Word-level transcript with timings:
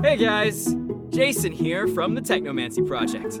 Hey 0.00 0.16
guys, 0.16 0.76
Jason 1.08 1.50
here 1.50 1.88
from 1.88 2.14
the 2.14 2.20
Technomancy 2.20 2.86
Project. 2.86 3.40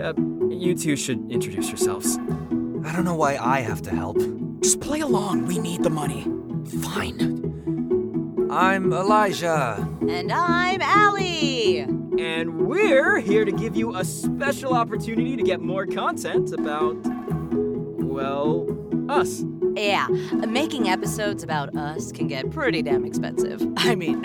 Uh, 0.00 0.14
you 0.50 0.74
two 0.74 0.96
should 0.96 1.30
introduce 1.30 1.68
yourselves. 1.68 2.16
I 2.16 2.90
don't 2.92 3.04
know 3.04 3.14
why 3.14 3.36
I 3.36 3.60
have 3.60 3.82
to 3.82 3.90
help. 3.90 4.16
Just 4.62 4.80
play 4.80 5.00
along. 5.00 5.44
We 5.44 5.58
need 5.58 5.82
the 5.82 5.90
money. 5.90 6.22
Fine. 6.80 8.48
I'm 8.50 8.90
Elijah. 8.90 9.86
And 10.08 10.32
I'm 10.32 10.80
Allie. 10.80 11.80
And 11.80 12.66
we're 12.66 13.18
here 13.18 13.44
to 13.44 13.52
give 13.52 13.76
you 13.76 13.94
a 13.96 14.04
special 14.04 14.72
opportunity 14.72 15.36
to 15.36 15.42
get 15.42 15.60
more 15.60 15.84
content 15.84 16.54
about, 16.54 16.96
well, 17.02 18.66
us. 19.10 19.44
Yeah, 19.80 20.08
making 20.46 20.90
episodes 20.90 21.42
about 21.42 21.74
us 21.74 22.12
can 22.12 22.26
get 22.26 22.50
pretty 22.50 22.82
damn 22.82 23.06
expensive. 23.06 23.66
I 23.78 23.94
mean, 23.94 24.20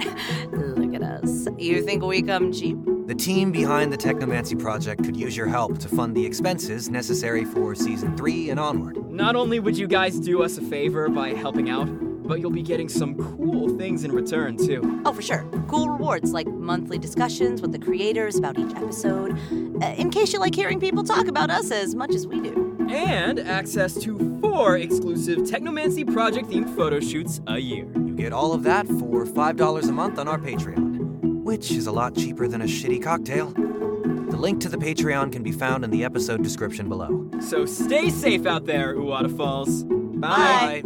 look 0.51 0.93
at 0.93 1.01
us. 1.01 1.47
You 1.57 1.81
think 1.81 2.03
we 2.03 2.21
come 2.21 2.51
cheap? 2.51 2.77
The 3.07 3.15
team 3.15 3.53
behind 3.53 3.93
the 3.93 3.97
Technomancy 3.97 4.59
Project 4.59 5.05
could 5.05 5.15
use 5.15 5.37
your 5.37 5.47
help 5.47 5.77
to 5.77 5.87
fund 5.87 6.13
the 6.13 6.25
expenses 6.25 6.89
necessary 6.89 7.45
for 7.45 7.73
season 7.73 8.17
3 8.17 8.49
and 8.49 8.59
onward. 8.59 9.09
Not 9.09 9.37
only 9.37 9.61
would 9.61 9.77
you 9.77 9.87
guys 9.87 10.19
do 10.19 10.43
us 10.43 10.57
a 10.57 10.61
favor 10.61 11.07
by 11.07 11.29
helping 11.29 11.69
out, 11.69 11.87
but 12.27 12.41
you'll 12.41 12.51
be 12.51 12.63
getting 12.63 12.89
some 12.89 13.15
cool 13.15 13.69
things 13.77 14.03
in 14.03 14.11
return, 14.11 14.57
too. 14.57 15.01
Oh, 15.05 15.13
for 15.13 15.21
sure. 15.21 15.49
Cool 15.69 15.87
rewards 15.87 16.33
like 16.33 16.47
monthly 16.47 16.97
discussions 16.97 17.61
with 17.61 17.71
the 17.71 17.79
creators 17.79 18.35
about 18.35 18.59
each 18.59 18.75
episode, 18.75 19.39
uh, 19.81 19.93
in 19.97 20.09
case 20.09 20.33
you 20.33 20.39
like 20.39 20.53
hearing 20.53 20.81
people 20.81 21.03
talk 21.03 21.27
about 21.27 21.49
us 21.49 21.71
as 21.71 21.95
much 21.95 22.13
as 22.13 22.27
we 22.27 22.41
do. 22.41 22.74
And 22.89 23.39
access 23.39 23.95
to 24.01 24.39
four 24.41 24.77
exclusive 24.77 25.39
Technomancy 25.39 26.11
Project 26.11 26.49
themed 26.49 26.75
photo 26.75 26.99
shoots 26.99 27.41
a 27.47 27.57
year. 27.57 27.85
You 27.95 28.15
get 28.15 28.31
all 28.31 28.53
of 28.53 28.63
that 28.63 28.87
for 28.87 29.25
$5 29.25 29.89
a 29.89 29.91
month 29.91 30.19
on 30.19 30.27
our 30.27 30.37
Patreon, 30.37 31.43
which 31.43 31.71
is 31.71 31.87
a 31.87 31.91
lot 31.91 32.15
cheaper 32.15 32.47
than 32.47 32.61
a 32.61 32.65
shitty 32.65 33.01
cocktail. 33.01 33.47
The 33.49 34.37
link 34.37 34.61
to 34.61 34.69
the 34.69 34.77
Patreon 34.77 35.31
can 35.31 35.43
be 35.43 35.51
found 35.51 35.83
in 35.83 35.91
the 35.91 36.03
episode 36.03 36.43
description 36.43 36.87
below. 36.89 37.29
So 37.41 37.65
stay 37.65 38.09
safe 38.09 38.45
out 38.45 38.65
there, 38.65 38.95
Uwata 38.95 39.35
Falls. 39.35 39.83
Bye. 39.83 40.83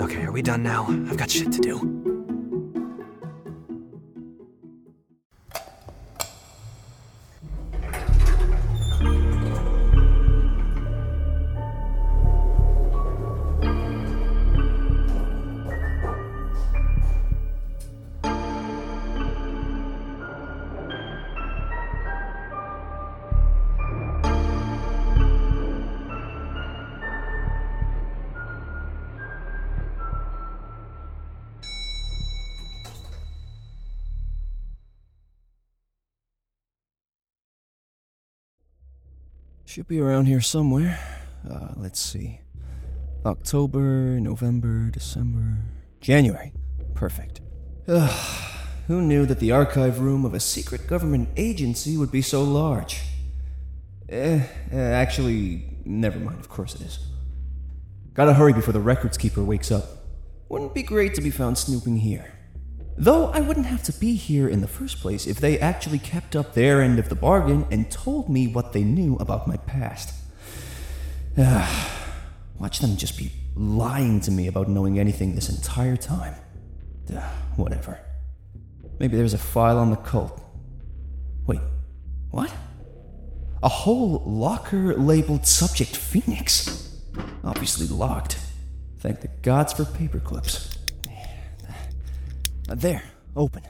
Okay, 0.00 0.22
are 0.24 0.32
we 0.32 0.42
done 0.42 0.62
now? 0.62 0.86
I've 1.08 1.16
got 1.16 1.30
shit 1.30 1.52
to 1.52 1.60
do. 1.60 1.97
Should 39.78 39.86
be 39.86 40.00
around 40.00 40.24
here 40.24 40.40
somewhere. 40.40 40.98
Uh, 41.48 41.68
let's 41.76 42.00
see. 42.00 42.40
October, 43.24 44.18
November, 44.18 44.90
December, 44.90 45.58
January. 46.00 46.52
Perfect. 46.94 47.40
Ugh, 47.86 48.10
who 48.88 49.00
knew 49.00 49.24
that 49.24 49.38
the 49.38 49.52
archive 49.52 50.00
room 50.00 50.24
of 50.24 50.34
a 50.34 50.40
secret 50.40 50.88
government 50.88 51.28
agency 51.36 51.96
would 51.96 52.10
be 52.10 52.22
so 52.22 52.42
large? 52.42 53.02
Eh, 54.08 54.42
eh, 54.72 54.76
actually, 54.76 55.62
never 55.84 56.18
mind, 56.18 56.40
of 56.40 56.48
course 56.48 56.74
it 56.74 56.80
is. 56.80 56.98
Gotta 58.14 58.34
hurry 58.34 58.52
before 58.52 58.72
the 58.72 58.80
records 58.80 59.16
keeper 59.16 59.44
wakes 59.44 59.70
up. 59.70 59.84
Wouldn't 60.48 60.74
be 60.74 60.82
great 60.82 61.14
to 61.14 61.20
be 61.20 61.30
found 61.30 61.56
snooping 61.56 61.98
here. 61.98 62.37
Though 63.00 63.26
I 63.26 63.38
wouldn't 63.38 63.66
have 63.66 63.84
to 63.84 63.92
be 63.92 64.16
here 64.16 64.48
in 64.48 64.60
the 64.60 64.66
first 64.66 64.98
place 64.98 65.28
if 65.28 65.38
they 65.38 65.56
actually 65.60 66.00
kept 66.00 66.34
up 66.34 66.54
their 66.54 66.82
end 66.82 66.98
of 66.98 67.08
the 67.08 67.14
bargain 67.14 67.64
and 67.70 67.88
told 67.88 68.28
me 68.28 68.48
what 68.48 68.72
they 68.72 68.82
knew 68.82 69.14
about 69.20 69.46
my 69.46 69.56
past. 69.56 70.12
Ah, 71.38 72.10
watch 72.58 72.80
them 72.80 72.96
just 72.96 73.16
be 73.16 73.30
lying 73.54 74.20
to 74.22 74.32
me 74.32 74.48
about 74.48 74.68
knowing 74.68 74.98
anything 74.98 75.36
this 75.36 75.48
entire 75.48 75.96
time. 75.96 76.34
Ah, 77.14 77.32
whatever. 77.54 78.00
Maybe 78.98 79.16
there's 79.16 79.34
a 79.34 79.38
file 79.38 79.78
on 79.78 79.90
the 79.90 79.96
cult. 79.96 80.42
Wait, 81.46 81.60
what? 82.32 82.52
A 83.62 83.68
whole 83.68 84.24
locker 84.26 84.96
labeled 84.96 85.46
Subject 85.46 85.94
Phoenix. 85.94 86.98
Obviously 87.44 87.86
locked. 87.86 88.40
Thank 88.98 89.20
the 89.20 89.28
gods 89.42 89.72
for 89.72 89.84
paperclips. 89.84 90.77
There, 92.68 93.02
open. 93.34 93.62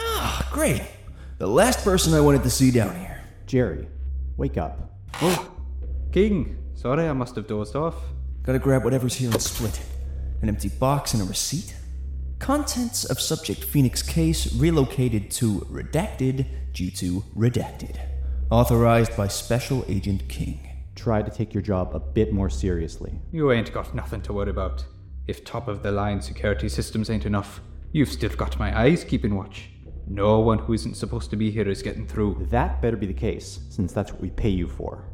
Ah, 0.00 0.48
great. 0.52 0.82
The 1.38 1.46
last 1.46 1.84
person 1.84 2.12
I 2.12 2.20
wanted 2.20 2.42
to 2.42 2.50
see 2.50 2.72
down 2.72 2.94
here. 2.96 3.22
Jerry, 3.46 3.88
wake 4.36 4.58
up. 4.58 4.98
Oh, 5.22 5.52
King. 6.12 6.58
Sorry, 6.74 7.06
I 7.08 7.12
must 7.12 7.36
have 7.36 7.46
dozed 7.46 7.76
off. 7.76 7.94
Gotta 8.42 8.58
grab 8.58 8.84
whatever's 8.84 9.14
here 9.14 9.30
and 9.30 9.40
split. 9.40 9.80
An 10.42 10.48
empty 10.48 10.68
box 10.68 11.14
and 11.14 11.22
a 11.22 11.26
receipt. 11.26 11.76
Contents 12.40 13.04
of 13.04 13.20
Subject 13.20 13.62
Phoenix 13.62 14.02
case 14.02 14.52
relocated 14.54 15.30
to 15.32 15.60
Redacted 15.70 16.46
due 16.72 16.90
to 16.90 17.22
Redacted. 17.36 17.96
Authorized 18.50 19.16
by 19.16 19.28
Special 19.28 19.84
Agent 19.88 20.28
King. 20.28 20.66
Try 20.96 21.22
to 21.22 21.30
take 21.30 21.54
your 21.54 21.62
job 21.62 21.94
a 21.94 22.00
bit 22.00 22.32
more 22.32 22.50
seriously. 22.50 23.20
You 23.30 23.52
ain't 23.52 23.72
got 23.72 23.94
nothing 23.94 24.20
to 24.22 24.32
worry 24.32 24.50
about. 24.50 24.84
If 25.30 25.44
top 25.44 25.68
of 25.68 25.84
the 25.84 25.92
line 25.92 26.20
security 26.20 26.68
systems 26.68 27.08
ain't 27.08 27.24
enough, 27.24 27.60
you've 27.92 28.08
still 28.08 28.30
got 28.30 28.58
my 28.58 28.76
eyes 28.76 29.04
keeping 29.04 29.36
watch. 29.36 29.70
No 30.08 30.40
one 30.40 30.58
who 30.58 30.72
isn't 30.72 30.96
supposed 30.96 31.30
to 31.30 31.36
be 31.36 31.52
here 31.52 31.68
is 31.68 31.82
getting 31.82 32.04
through. 32.04 32.48
That 32.50 32.82
better 32.82 32.96
be 32.96 33.06
the 33.06 33.14
case, 33.14 33.60
since 33.70 33.92
that's 33.92 34.10
what 34.12 34.20
we 34.20 34.30
pay 34.30 34.48
you 34.48 34.66
for. 34.66 35.04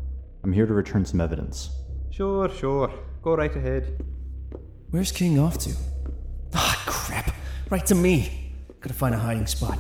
I'm 0.43 0.55
here 0.55 0.65
to 0.65 0.73
return 0.73 1.05
some 1.05 1.21
evidence. 1.21 1.69
Sure, 2.11 2.49
sure. 2.49 2.91
Go 3.21 3.37
right 3.37 3.55
ahead. 3.55 4.03
Where's 4.89 5.13
King 5.13 5.39
off 5.39 5.59
to? 5.59 5.75
Ah, 6.55 6.83
crap. 6.87 7.35
Right 7.69 7.85
to 7.85 7.95
me. 7.95 8.55
Gotta 8.81 8.95
find 8.95 9.15
a 9.15 9.19
hiding 9.19 9.47
spot. 9.47 9.79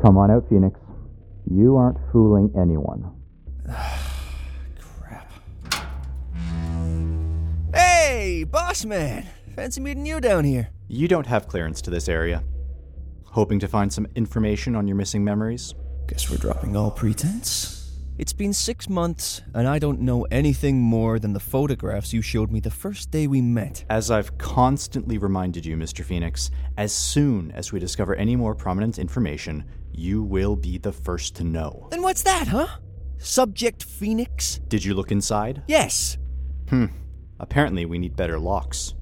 Come 0.00 0.16
on 0.16 0.30
out, 0.30 0.48
Phoenix. 0.48 0.80
You 1.50 1.76
aren't 1.76 1.98
fooling 2.10 2.50
anyone. 2.58 3.12
Hey, 8.34 8.42
boss 8.42 8.84
man! 8.84 9.28
Fancy 9.54 9.80
meeting 9.80 10.04
you 10.04 10.20
down 10.20 10.42
here. 10.42 10.68
You 10.88 11.06
don't 11.06 11.28
have 11.28 11.46
clearance 11.46 11.80
to 11.82 11.90
this 11.90 12.08
area. 12.08 12.42
Hoping 13.26 13.60
to 13.60 13.68
find 13.68 13.92
some 13.92 14.08
information 14.16 14.74
on 14.74 14.88
your 14.88 14.96
missing 14.96 15.22
memories? 15.22 15.72
Guess 16.08 16.28
we're 16.28 16.38
dropping 16.38 16.74
all 16.74 16.90
pretense. 16.90 17.92
It's 18.18 18.32
been 18.32 18.52
six 18.52 18.88
months, 18.88 19.40
and 19.54 19.68
I 19.68 19.78
don't 19.78 20.00
know 20.00 20.24
anything 20.32 20.80
more 20.80 21.20
than 21.20 21.32
the 21.32 21.38
photographs 21.38 22.12
you 22.12 22.22
showed 22.22 22.50
me 22.50 22.58
the 22.58 22.72
first 22.72 23.12
day 23.12 23.28
we 23.28 23.40
met. 23.40 23.84
As 23.88 24.10
I've 24.10 24.36
constantly 24.36 25.16
reminded 25.16 25.64
you, 25.64 25.76
Mr. 25.76 26.04
Phoenix, 26.04 26.50
as 26.76 26.92
soon 26.92 27.52
as 27.52 27.70
we 27.70 27.78
discover 27.78 28.16
any 28.16 28.34
more 28.34 28.56
prominent 28.56 28.98
information, 28.98 29.64
you 29.92 30.24
will 30.24 30.56
be 30.56 30.76
the 30.76 30.90
first 30.90 31.36
to 31.36 31.44
know. 31.44 31.86
Then 31.92 32.02
what's 32.02 32.24
that, 32.24 32.48
huh? 32.48 32.66
Subject 33.18 33.84
Phoenix? 33.84 34.58
Did 34.66 34.84
you 34.84 34.94
look 34.94 35.12
inside? 35.12 35.62
Yes. 35.68 36.18
Hmm. 36.68 36.86
Apparently, 37.40 37.84
we 37.86 37.98
need 37.98 38.16
better 38.16 38.38
locks. 38.38 38.94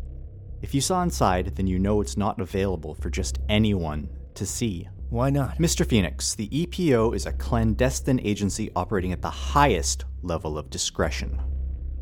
If 0.63 0.75
you 0.75 0.81
saw 0.81 1.03
inside, 1.03 1.57
then 1.57 1.67
you 1.67 1.79
know 1.79 2.01
it's 2.01 2.17
not 2.17 2.41
available 2.41 2.95
for 2.95 3.11
just 3.11 3.39
anyone 3.49 4.09
to 4.35 4.47
see. 4.47 4.89
Why 5.11 5.29
not? 5.29 5.59
Mr. 5.59 5.87
Phoenix, 5.87 6.35
the 6.35 6.49
EPO 6.49 7.15
is 7.15 7.27
a 7.27 7.33
clandestine 7.33 8.21
agency 8.21 8.71
operating 8.75 9.13
at 9.13 9.21
the 9.21 9.29
highest 9.29 10.05
level 10.23 10.57
of 10.57 10.71
discretion. 10.71 11.41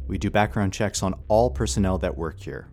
We 0.07 0.19
do 0.19 0.31
background 0.31 0.73
checks 0.73 1.03
on 1.03 1.15
all 1.29 1.51
personnel 1.51 1.99
that 1.99 2.17
work 2.17 2.39
here. 2.39 2.71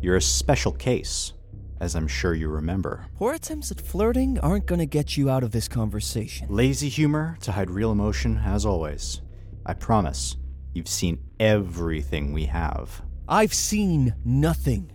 You're 0.00 0.16
a 0.16 0.22
special 0.22 0.72
case, 0.72 1.32
as 1.80 1.96
I'm 1.96 2.06
sure 2.06 2.34
you 2.34 2.48
remember. 2.48 3.06
Poor 3.16 3.34
attempts 3.34 3.70
at 3.70 3.80
flirting 3.80 4.38
aren't 4.40 4.66
gonna 4.66 4.86
get 4.86 5.16
you 5.16 5.30
out 5.30 5.42
of 5.42 5.50
this 5.50 5.66
conversation. 5.66 6.46
Lazy 6.48 6.88
humor 6.88 7.36
to 7.40 7.52
hide 7.52 7.70
real 7.70 7.90
emotion, 7.90 8.40
as 8.44 8.66
always. 8.66 9.22
I 9.64 9.74
promise, 9.74 10.36
you've 10.76 10.86
seen 10.86 11.18
everything 11.40 12.32
we 12.32 12.44
have. 12.44 13.02
I've 13.26 13.54
seen 13.54 14.14
nothing. 14.24 14.92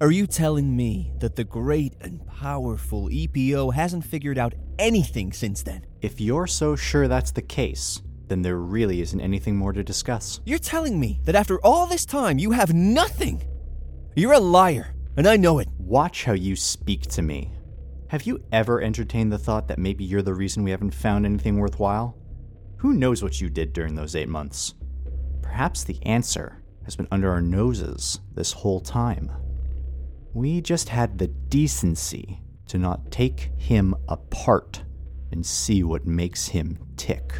Are 0.00 0.10
you 0.10 0.26
telling 0.26 0.76
me 0.76 1.12
that 1.18 1.36
the 1.36 1.44
great 1.44 1.94
and 2.00 2.26
powerful 2.26 3.08
EPO 3.08 3.74
hasn't 3.74 4.04
figured 4.04 4.38
out 4.38 4.54
anything 4.78 5.32
since 5.32 5.62
then? 5.62 5.84
If 6.00 6.20
you're 6.20 6.46
so 6.46 6.76
sure 6.76 7.06
that's 7.06 7.30
the 7.30 7.42
case, 7.42 8.00
then 8.28 8.42
there 8.42 8.58
really 8.58 9.00
isn't 9.00 9.20
anything 9.20 9.56
more 9.56 9.72
to 9.72 9.84
discuss. 9.84 10.40
You're 10.44 10.58
telling 10.58 10.98
me 10.98 11.20
that 11.24 11.34
after 11.34 11.60
all 11.60 11.86
this 11.86 12.06
time 12.06 12.38
you 12.38 12.52
have 12.52 12.72
nothing? 12.72 13.42
You're 14.16 14.34
a 14.34 14.40
liar, 14.40 14.94
and 15.16 15.26
I 15.26 15.36
know 15.36 15.58
it. 15.58 15.68
Watch 15.78 16.24
how 16.24 16.32
you 16.32 16.56
speak 16.56 17.02
to 17.08 17.22
me. 17.22 17.52
Have 18.08 18.22
you 18.22 18.42
ever 18.52 18.80
entertained 18.80 19.32
the 19.32 19.38
thought 19.38 19.68
that 19.68 19.78
maybe 19.78 20.04
you're 20.04 20.22
the 20.22 20.34
reason 20.34 20.62
we 20.62 20.70
haven't 20.70 20.94
found 20.94 21.26
anything 21.26 21.58
worthwhile? 21.58 22.16
Who 22.78 22.92
knows 22.92 23.22
what 23.22 23.40
you 23.40 23.50
did 23.50 23.72
during 23.72 23.94
those 23.94 24.14
eight 24.14 24.28
months? 24.28 24.74
Perhaps 25.58 25.82
the 25.82 26.00
answer 26.04 26.62
has 26.84 26.94
been 26.94 27.08
under 27.10 27.32
our 27.32 27.40
noses 27.40 28.20
this 28.32 28.52
whole 28.52 28.78
time. 28.78 29.28
We 30.32 30.60
just 30.60 30.88
had 30.88 31.18
the 31.18 31.26
decency 31.26 32.44
to 32.68 32.78
not 32.78 33.10
take 33.10 33.50
him 33.56 33.96
apart 34.06 34.84
and 35.32 35.44
see 35.44 35.82
what 35.82 36.06
makes 36.06 36.46
him 36.46 36.78
tick. 36.96 37.34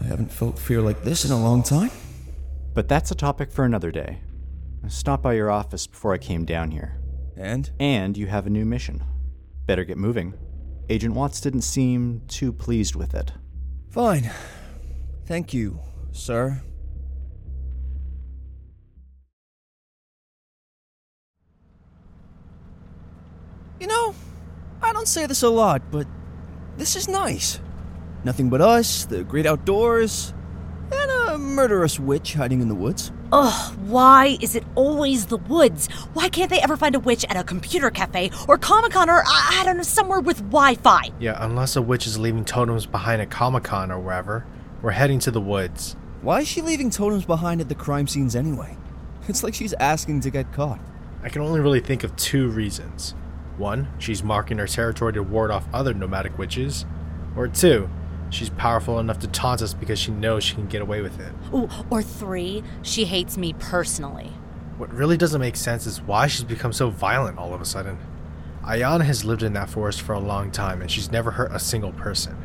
I 0.00 0.04
haven't 0.04 0.32
felt 0.32 0.58
fear 0.58 0.80
like 0.80 1.04
this 1.04 1.26
in 1.26 1.32
a 1.32 1.38
long 1.38 1.62
time. 1.62 1.90
But 2.72 2.88
that's 2.88 3.10
a 3.10 3.14
topic 3.14 3.52
for 3.52 3.66
another 3.66 3.90
day. 3.90 4.22
I 4.82 4.88
stopped 4.88 5.22
by 5.22 5.34
your 5.34 5.50
office 5.50 5.86
before 5.86 6.14
I 6.14 6.18
came 6.18 6.46
down 6.46 6.70
here. 6.70 6.98
And? 7.36 7.70
And 7.78 8.16
you 8.16 8.26
have 8.28 8.46
a 8.46 8.50
new 8.50 8.64
mission. 8.64 9.04
Better 9.66 9.84
get 9.84 9.98
moving. 9.98 10.32
Agent 10.88 11.14
Watts 11.14 11.42
didn't 11.42 11.60
seem 11.60 12.22
too 12.26 12.54
pleased 12.54 12.96
with 12.96 13.14
it. 13.14 13.32
Fine. 13.90 14.30
Thank 15.26 15.52
you, 15.52 15.78
sir. 16.12 16.62
You 23.80 23.86
know, 23.86 24.14
I 24.82 24.92
don't 24.92 25.08
say 25.08 25.24
this 25.24 25.42
a 25.42 25.48
lot, 25.48 25.80
but 25.90 26.06
this 26.76 26.96
is 26.96 27.08
nice. 27.08 27.60
Nothing 28.24 28.50
but 28.50 28.60
us, 28.60 29.06
the 29.06 29.24
great 29.24 29.46
outdoors, 29.46 30.34
and 30.92 31.10
a 31.10 31.38
murderous 31.38 31.98
witch 31.98 32.34
hiding 32.34 32.60
in 32.60 32.68
the 32.68 32.74
woods. 32.74 33.10
Ugh, 33.32 33.78
why 33.86 34.36
is 34.42 34.54
it 34.54 34.64
always 34.74 35.26
the 35.26 35.38
woods? 35.38 35.88
Why 36.12 36.28
can't 36.28 36.50
they 36.50 36.60
ever 36.60 36.76
find 36.76 36.94
a 36.94 37.00
witch 37.00 37.24
at 37.30 37.38
a 37.38 37.44
computer 37.44 37.90
cafe 37.90 38.30
or 38.48 38.58
Comic 38.58 38.92
Con 38.92 39.08
or, 39.08 39.22
I, 39.26 39.60
I 39.60 39.64
don't 39.64 39.78
know, 39.78 39.82
somewhere 39.82 40.20
with 40.20 40.38
Wi 40.38 40.74
Fi? 40.74 41.10
Yeah, 41.18 41.38
unless 41.42 41.76
a 41.76 41.80
witch 41.80 42.06
is 42.06 42.18
leaving 42.18 42.44
totems 42.44 42.84
behind 42.84 43.22
at 43.22 43.30
Comic 43.30 43.64
Con 43.64 43.90
or 43.90 43.98
wherever, 43.98 44.44
we're 44.82 44.90
heading 44.90 45.20
to 45.20 45.30
the 45.30 45.40
woods. 45.40 45.96
Why 46.20 46.40
is 46.40 46.48
she 46.48 46.60
leaving 46.60 46.90
totems 46.90 47.24
behind 47.24 47.62
at 47.62 47.70
the 47.70 47.74
crime 47.74 48.06
scenes 48.06 48.36
anyway? 48.36 48.76
It's 49.26 49.42
like 49.42 49.54
she's 49.54 49.72
asking 49.74 50.20
to 50.22 50.30
get 50.30 50.52
caught. 50.52 50.80
I 51.22 51.30
can 51.30 51.40
only 51.40 51.60
really 51.60 51.80
think 51.80 52.04
of 52.04 52.14
two 52.16 52.48
reasons. 52.48 53.14
One, 53.60 53.88
she's 53.98 54.24
marking 54.24 54.56
her 54.56 54.66
territory 54.66 55.12
to 55.12 55.22
ward 55.22 55.50
off 55.50 55.68
other 55.72 55.92
nomadic 55.92 56.38
witches. 56.38 56.86
Or 57.36 57.46
two, 57.46 57.90
she's 58.30 58.48
powerful 58.48 58.98
enough 58.98 59.18
to 59.18 59.28
taunt 59.28 59.60
us 59.60 59.74
because 59.74 59.98
she 59.98 60.10
knows 60.10 60.42
she 60.42 60.54
can 60.54 60.66
get 60.66 60.80
away 60.80 61.02
with 61.02 61.20
it. 61.20 61.30
Ooh, 61.54 61.68
or 61.90 62.02
three, 62.02 62.64
she 62.80 63.04
hates 63.04 63.36
me 63.36 63.52
personally. 63.52 64.32
What 64.78 64.92
really 64.94 65.18
doesn't 65.18 65.42
make 65.42 65.56
sense 65.56 65.86
is 65.86 66.00
why 66.00 66.26
she's 66.26 66.42
become 66.42 66.72
so 66.72 66.88
violent 66.88 67.36
all 67.36 67.52
of 67.52 67.60
a 67.60 67.66
sudden. 67.66 67.98
Ayana 68.64 69.04
has 69.04 69.26
lived 69.26 69.42
in 69.42 69.52
that 69.52 69.68
forest 69.68 70.00
for 70.00 70.14
a 70.14 70.20
long 70.20 70.50
time 70.50 70.80
and 70.80 70.90
she's 70.90 71.12
never 71.12 71.30
hurt 71.30 71.52
a 71.52 71.58
single 71.58 71.92
person. 71.92 72.36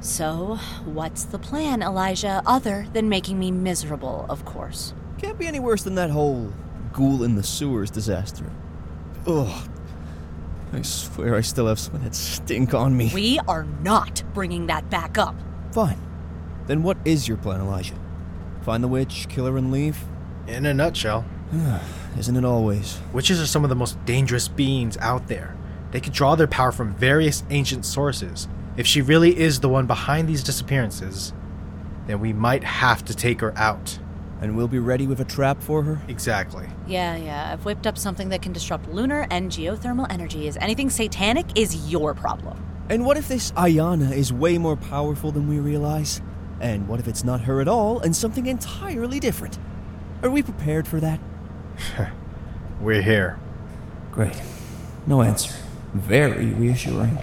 So, 0.00 0.56
what's 0.86 1.24
the 1.24 1.38
plan, 1.38 1.82
Elijah, 1.82 2.42
other 2.46 2.86
than 2.94 3.10
making 3.10 3.38
me 3.38 3.50
miserable, 3.50 4.24
of 4.30 4.46
course? 4.46 4.94
Can't 5.18 5.38
be 5.38 5.46
any 5.46 5.60
worse 5.60 5.82
than 5.82 5.94
that 5.96 6.10
whole 6.10 6.52
ghoul 6.94 7.22
in 7.22 7.34
the 7.34 7.42
sewers 7.42 7.90
disaster. 7.90 8.50
Ugh. 9.26 9.68
I 10.74 10.82
swear 10.82 11.34
I 11.34 11.40
still 11.40 11.66
have 11.68 11.78
some 11.78 11.94
of 11.94 12.04
that 12.04 12.14
stink 12.14 12.74
on 12.74 12.96
me. 12.96 13.10
We 13.14 13.38
are 13.46 13.64
not 13.82 14.22
bringing 14.34 14.66
that 14.66 14.90
back 14.90 15.18
up. 15.18 15.36
Fine. 15.72 16.00
Then 16.66 16.82
what 16.82 16.96
is 17.04 17.28
your 17.28 17.36
plan, 17.36 17.60
Elijah? 17.60 17.94
Find 18.62 18.82
the 18.82 18.88
witch, 18.88 19.26
kill 19.28 19.46
her, 19.46 19.56
and 19.56 19.70
leave? 19.70 19.98
In 20.46 20.66
a 20.66 20.74
nutshell, 20.74 21.24
Isn't 22.18 22.36
it 22.36 22.44
always? 22.44 22.98
witches 23.12 23.40
are 23.40 23.46
some 23.46 23.64
of 23.64 23.70
the 23.70 23.76
most 23.76 24.02
dangerous 24.04 24.48
beings 24.48 24.96
out 24.98 25.28
there. 25.28 25.56
They 25.92 26.00
can 26.00 26.12
draw 26.12 26.34
their 26.34 26.46
power 26.46 26.72
from 26.72 26.94
various 26.94 27.44
ancient 27.50 27.86
sources. 27.86 28.48
If 28.76 28.86
she 28.86 29.00
really 29.00 29.38
is 29.38 29.60
the 29.60 29.68
one 29.68 29.86
behind 29.86 30.28
these 30.28 30.42
disappearances, 30.42 31.32
then 32.06 32.20
we 32.20 32.32
might 32.32 32.64
have 32.64 33.04
to 33.04 33.14
take 33.14 33.40
her 33.40 33.56
out. 33.56 33.98
And 34.44 34.54
we'll 34.54 34.68
be 34.68 34.78
ready 34.78 35.06
with 35.06 35.20
a 35.20 35.24
trap 35.24 35.62
for 35.62 35.82
her? 35.84 35.98
Exactly. 36.06 36.68
Yeah, 36.86 37.16
yeah, 37.16 37.50
I've 37.50 37.64
whipped 37.64 37.86
up 37.86 37.96
something 37.96 38.28
that 38.28 38.42
can 38.42 38.52
disrupt 38.52 38.86
lunar 38.90 39.26
and 39.30 39.50
geothermal 39.50 40.06
energies. 40.10 40.58
Anything 40.60 40.90
satanic 40.90 41.46
is 41.58 41.90
your 41.90 42.12
problem. 42.12 42.62
And 42.90 43.06
what 43.06 43.16
if 43.16 43.26
this 43.26 43.52
Ayana 43.52 44.12
is 44.12 44.34
way 44.34 44.58
more 44.58 44.76
powerful 44.76 45.32
than 45.32 45.48
we 45.48 45.60
realize? 45.60 46.20
And 46.60 46.86
what 46.86 47.00
if 47.00 47.08
it's 47.08 47.24
not 47.24 47.40
her 47.40 47.62
at 47.62 47.68
all 47.68 48.00
and 48.00 48.14
something 48.14 48.44
entirely 48.44 49.18
different? 49.18 49.58
Are 50.22 50.28
we 50.28 50.42
prepared 50.42 50.86
for 50.86 51.00
that? 51.00 51.20
We're 52.82 53.00
here. 53.00 53.38
Great. 54.12 54.38
No 55.06 55.22
answer. 55.22 55.54
Very 55.94 56.48
reassuring. 56.48 57.18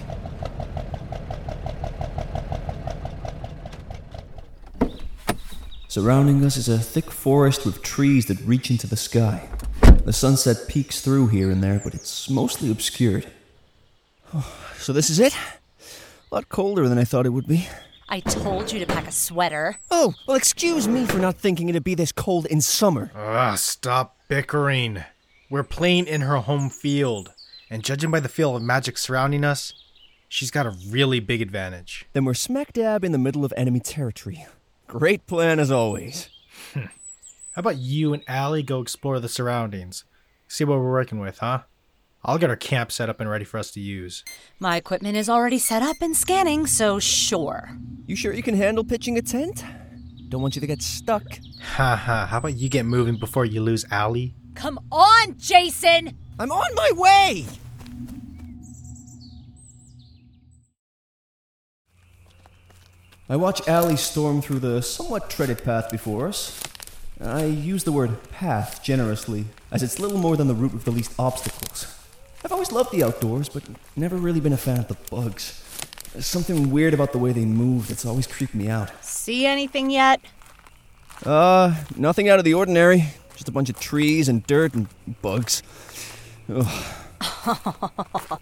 Surrounding 5.91 6.45
us 6.45 6.55
is 6.55 6.69
a 6.69 6.79
thick 6.79 7.11
forest 7.11 7.65
with 7.65 7.81
trees 7.81 8.27
that 8.27 8.39
reach 8.45 8.71
into 8.71 8.87
the 8.87 8.95
sky. 8.95 9.49
The 10.05 10.13
sunset 10.13 10.69
peeks 10.69 11.01
through 11.01 11.27
here 11.27 11.51
and 11.51 11.61
there, 11.61 11.81
but 11.83 11.93
it's 11.93 12.29
mostly 12.29 12.71
obscured. 12.71 13.29
So 14.77 14.93
this 14.93 15.09
is 15.09 15.19
it? 15.19 15.35
A 15.35 16.35
lot 16.35 16.47
colder 16.47 16.87
than 16.87 16.97
I 16.97 17.03
thought 17.03 17.25
it 17.25 17.31
would 17.31 17.45
be. 17.45 17.67
I 18.07 18.21
told 18.21 18.71
you 18.71 18.79
to 18.79 18.85
pack 18.85 19.05
a 19.05 19.11
sweater. 19.11 19.79
Oh, 19.91 20.13
well, 20.25 20.37
excuse 20.37 20.87
me 20.87 21.05
for 21.05 21.19
not 21.19 21.35
thinking 21.35 21.67
it'd 21.67 21.83
be 21.83 21.95
this 21.95 22.13
cold 22.13 22.45
in 22.45 22.61
summer. 22.61 23.11
Ah, 23.13 23.55
stop 23.55 24.15
bickering. 24.29 25.03
We're 25.49 25.63
playing 25.63 26.07
in 26.07 26.21
her 26.21 26.37
home 26.37 26.69
field, 26.69 27.33
and 27.69 27.83
judging 27.83 28.11
by 28.11 28.21
the 28.21 28.29
feel 28.29 28.55
of 28.55 28.63
magic 28.63 28.97
surrounding 28.97 29.43
us, 29.43 29.73
she's 30.29 30.51
got 30.51 30.65
a 30.65 30.73
really 30.87 31.19
big 31.19 31.41
advantage. 31.41 32.05
Then 32.13 32.23
we're 32.23 32.33
smack 32.33 32.71
dab 32.71 33.03
in 33.03 33.11
the 33.11 33.17
middle 33.17 33.43
of 33.43 33.53
enemy 33.57 33.81
territory. 33.81 34.45
Great 34.91 35.25
plan 35.25 35.57
as 35.57 35.71
always. 35.71 36.27
How 36.75 36.89
about 37.55 37.77
you 37.77 38.11
and 38.11 38.23
Allie 38.27 38.61
go 38.61 38.81
explore 38.81 39.21
the 39.21 39.29
surroundings? 39.29 40.03
See 40.49 40.65
what 40.65 40.79
we're 40.79 40.91
working 40.91 41.21
with, 41.21 41.37
huh? 41.37 41.61
I'll 42.25 42.37
get 42.37 42.49
our 42.49 42.57
camp 42.57 42.91
set 42.91 43.07
up 43.07 43.21
and 43.21 43.29
ready 43.29 43.45
for 43.45 43.57
us 43.57 43.71
to 43.71 43.79
use. 43.79 44.25
My 44.59 44.75
equipment 44.75 45.15
is 45.15 45.29
already 45.29 45.59
set 45.59 45.81
up 45.81 45.95
and 46.01 46.13
scanning, 46.13 46.67
so 46.67 46.99
sure. 46.99 47.69
You 48.05 48.17
sure 48.17 48.33
you 48.33 48.43
can 48.43 48.53
handle 48.53 48.83
pitching 48.83 49.17
a 49.17 49.21
tent? 49.21 49.63
Don't 50.27 50.41
want 50.41 50.57
you 50.57 50.59
to 50.59 50.67
get 50.67 50.81
stuck. 50.81 51.23
Haha, 51.61 52.25
how 52.25 52.39
about 52.39 52.57
you 52.57 52.67
get 52.67 52.85
moving 52.85 53.17
before 53.17 53.45
you 53.45 53.61
lose 53.61 53.85
Allie? 53.91 54.35
Come 54.55 54.77
on, 54.91 55.37
Jason! 55.37 56.17
I'm 56.37 56.51
on 56.51 56.75
my 56.75 56.91
way! 56.95 57.45
I 63.31 63.37
watch 63.37 63.65
Allie 63.65 63.95
storm 63.95 64.41
through 64.41 64.59
the 64.59 64.81
somewhat 64.81 65.29
treaded 65.29 65.63
path 65.63 65.89
before 65.89 66.27
us. 66.27 66.61
I 67.21 67.45
use 67.45 67.85
the 67.85 67.91
word 67.93 68.29
path 68.29 68.83
generously, 68.83 69.45
as 69.71 69.81
it's 69.81 69.99
little 69.99 70.17
more 70.17 70.35
than 70.35 70.49
the 70.49 70.53
route 70.53 70.73
with 70.73 70.83
the 70.83 70.91
least 70.91 71.13
obstacles. 71.17 71.97
I've 72.43 72.51
always 72.51 72.73
loved 72.73 72.91
the 72.91 73.05
outdoors, 73.05 73.47
but 73.47 73.63
never 73.95 74.17
really 74.17 74.41
been 74.41 74.51
a 74.51 74.57
fan 74.57 74.79
of 74.79 74.89
the 74.89 74.97
bugs. 75.09 75.63
There's 76.11 76.25
something 76.25 76.71
weird 76.71 76.93
about 76.93 77.13
the 77.13 77.19
way 77.19 77.31
they 77.31 77.45
move 77.45 77.87
that's 77.87 78.05
always 78.05 78.27
creeped 78.27 78.53
me 78.53 78.67
out. 78.67 78.91
See 79.01 79.45
anything 79.45 79.89
yet? 79.91 80.19
Uh, 81.25 81.73
nothing 81.95 82.27
out 82.27 82.37
of 82.37 82.43
the 82.43 82.53
ordinary. 82.53 83.13
Just 83.35 83.47
a 83.47 83.53
bunch 83.53 83.69
of 83.69 83.79
trees 83.79 84.27
and 84.27 84.45
dirt 84.45 84.73
and 84.73 84.87
bugs. 85.21 85.63
Ugh. 86.53 86.85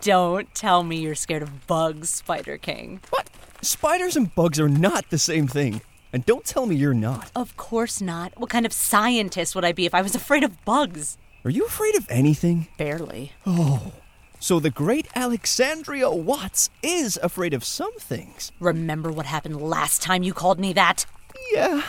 Don't 0.00 0.52
tell 0.56 0.82
me 0.82 0.96
you're 0.96 1.14
scared 1.14 1.44
of 1.44 1.68
bugs, 1.68 2.10
Spider 2.10 2.58
King. 2.58 3.00
What? 3.10 3.30
Spiders 3.64 4.14
and 4.14 4.34
bugs 4.34 4.60
are 4.60 4.68
not 4.68 5.08
the 5.08 5.16
same 5.16 5.48
thing. 5.48 5.80
And 6.12 6.26
don't 6.26 6.44
tell 6.44 6.66
me 6.66 6.76
you're 6.76 6.92
not. 6.92 7.30
Of 7.34 7.56
course 7.56 8.02
not. 8.02 8.38
What 8.38 8.50
kind 8.50 8.66
of 8.66 8.74
scientist 8.74 9.54
would 9.54 9.64
I 9.64 9.72
be 9.72 9.86
if 9.86 9.94
I 9.94 10.02
was 10.02 10.14
afraid 10.14 10.44
of 10.44 10.62
bugs? 10.66 11.16
Are 11.46 11.50
you 11.50 11.64
afraid 11.64 11.96
of 11.96 12.06
anything? 12.10 12.68
Barely. 12.76 13.32
Oh. 13.46 13.92
So 14.38 14.60
the 14.60 14.68
great 14.68 15.08
Alexandria 15.16 16.10
Watts 16.10 16.68
is 16.82 17.18
afraid 17.22 17.54
of 17.54 17.64
some 17.64 17.94
things. 17.98 18.52
Remember 18.60 19.10
what 19.10 19.24
happened 19.24 19.62
last 19.62 20.02
time 20.02 20.22
you 20.22 20.34
called 20.34 20.60
me 20.60 20.74
that? 20.74 21.06
Yeah. 21.50 21.82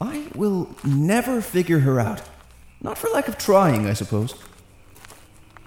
I 0.00 0.28
will 0.32 0.76
never 0.84 1.40
figure 1.40 1.80
her 1.80 1.98
out. 1.98 2.22
Not 2.80 2.98
for 2.98 3.08
lack 3.08 3.26
of 3.26 3.36
trying, 3.36 3.88
I 3.88 3.94
suppose. 3.94 4.36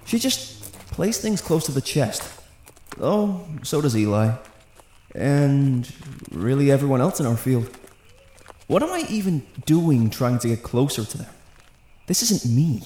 She 0.06 0.18
just 0.18 0.72
plays 0.90 1.18
things 1.18 1.42
close 1.42 1.66
to 1.66 1.72
the 1.72 1.82
chest. 1.82 2.32
Oh, 2.98 3.46
so 3.62 3.82
does 3.82 3.94
Eli. 3.94 4.36
And 5.16 5.90
really 6.30 6.70
everyone 6.70 7.00
else 7.00 7.20
in 7.20 7.26
our 7.26 7.36
field. 7.36 7.70
What 8.66 8.82
am 8.82 8.90
I 8.92 9.06
even 9.08 9.46
doing 9.64 10.10
trying 10.10 10.38
to 10.40 10.48
get 10.48 10.62
closer 10.62 11.04
to 11.04 11.18
them? 11.18 11.26
This 12.06 12.22
isn't 12.22 12.52
me. 12.52 12.82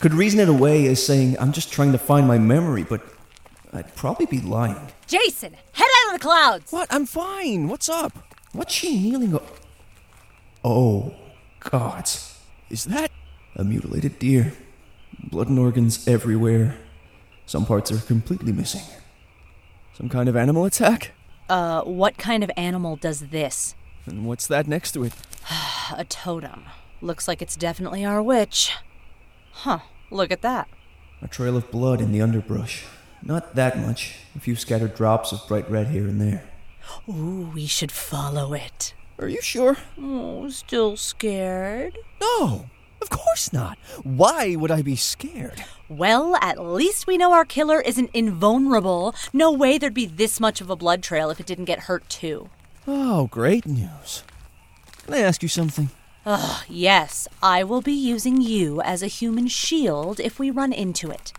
Could 0.00 0.14
reason 0.14 0.40
it 0.40 0.48
away 0.48 0.86
as 0.86 1.04
saying 1.04 1.36
I'm 1.38 1.52
just 1.52 1.70
trying 1.70 1.92
to 1.92 1.98
find 1.98 2.26
my 2.26 2.38
memory, 2.38 2.84
but 2.84 3.02
I'd 3.72 3.94
probably 3.96 4.26
be 4.26 4.40
lying. 4.40 4.76
Jason, 5.06 5.54
head 5.72 5.88
out 6.00 6.14
of 6.14 6.20
the 6.20 6.24
clouds. 6.26 6.72
What? 6.72 6.88
I'm 6.90 7.04
fine. 7.06 7.68
What's 7.68 7.88
up? 7.88 8.16
What's 8.52 8.72
she 8.72 8.98
kneeling 8.98 9.34
o- 9.36 9.42
Oh, 10.64 11.14
gods. 11.60 12.38
Is 12.70 12.84
that 12.84 13.10
a 13.56 13.64
mutilated 13.64 14.18
deer? 14.18 14.54
Blood 15.22 15.48
and 15.48 15.58
organs 15.58 16.06
everywhere. 16.08 16.76
Some 17.46 17.66
parts 17.66 17.92
are 17.92 17.98
completely 17.98 18.52
missing. 18.52 18.82
Some 19.98 20.08
kind 20.08 20.28
of 20.28 20.36
animal 20.36 20.64
attack? 20.64 21.12
Uh, 21.48 21.82
what 21.82 22.16
kind 22.18 22.42
of 22.42 22.50
animal 22.56 22.96
does 22.96 23.28
this? 23.28 23.74
And 24.06 24.26
what's 24.26 24.46
that 24.46 24.66
next 24.66 24.92
to 24.92 25.04
it? 25.04 25.12
A 25.96 26.04
totem. 26.04 26.64
Looks 27.00 27.26
like 27.28 27.42
it's 27.42 27.56
definitely 27.56 28.04
our 28.04 28.22
witch. 28.22 28.72
Huh, 29.52 29.80
look 30.10 30.30
at 30.30 30.42
that. 30.42 30.68
A 31.20 31.28
trail 31.28 31.56
of 31.56 31.70
blood 31.70 32.00
in 32.00 32.12
the 32.12 32.22
underbrush. 32.22 32.84
Not 33.22 33.54
that 33.54 33.78
much. 33.78 34.16
A 34.34 34.40
few 34.40 34.56
scattered 34.56 34.94
drops 34.94 35.32
of 35.32 35.46
bright 35.46 35.70
red 35.70 35.88
here 35.88 36.08
and 36.08 36.20
there. 36.20 36.44
Ooh, 37.08 37.50
we 37.54 37.66
should 37.66 37.92
follow 37.92 38.52
it. 38.54 38.94
Are 39.18 39.28
you 39.28 39.40
sure? 39.40 39.76
Oh, 40.00 40.48
still 40.48 40.96
scared? 40.96 41.98
No, 42.20 42.66
of 43.02 43.10
course 43.10 43.52
not. 43.52 43.76
Why 44.02 44.56
would 44.56 44.70
I 44.70 44.80
be 44.80 44.96
scared? 44.96 45.64
Well, 45.88 46.36
at 46.40 46.58
least 46.58 47.06
we 47.06 47.18
know 47.18 47.32
our 47.32 47.44
killer 47.44 47.80
isn't 47.82 48.10
invulnerable. 48.14 49.14
No 49.32 49.52
way 49.52 49.76
there'd 49.76 49.92
be 49.92 50.06
this 50.06 50.40
much 50.40 50.60
of 50.62 50.70
a 50.70 50.76
blood 50.76 51.02
trail 51.02 51.28
if 51.28 51.38
it 51.40 51.46
didn't 51.46 51.66
get 51.66 51.80
hurt 51.80 52.08
too. 52.08 52.48
Oh, 52.86 53.26
great 53.26 53.66
news. 53.66 54.22
Can 55.04 55.14
I 55.14 55.18
ask 55.18 55.42
you 55.42 55.48
something? 55.48 55.90
Ugh, 56.24 56.64
yes, 56.68 57.26
I 57.42 57.64
will 57.64 57.82
be 57.82 57.92
using 57.92 58.40
you 58.40 58.80
as 58.80 59.02
a 59.02 59.08
human 59.08 59.48
shield 59.48 60.20
if 60.20 60.38
we 60.38 60.50
run 60.50 60.72
into 60.72 61.10
it. 61.10 61.32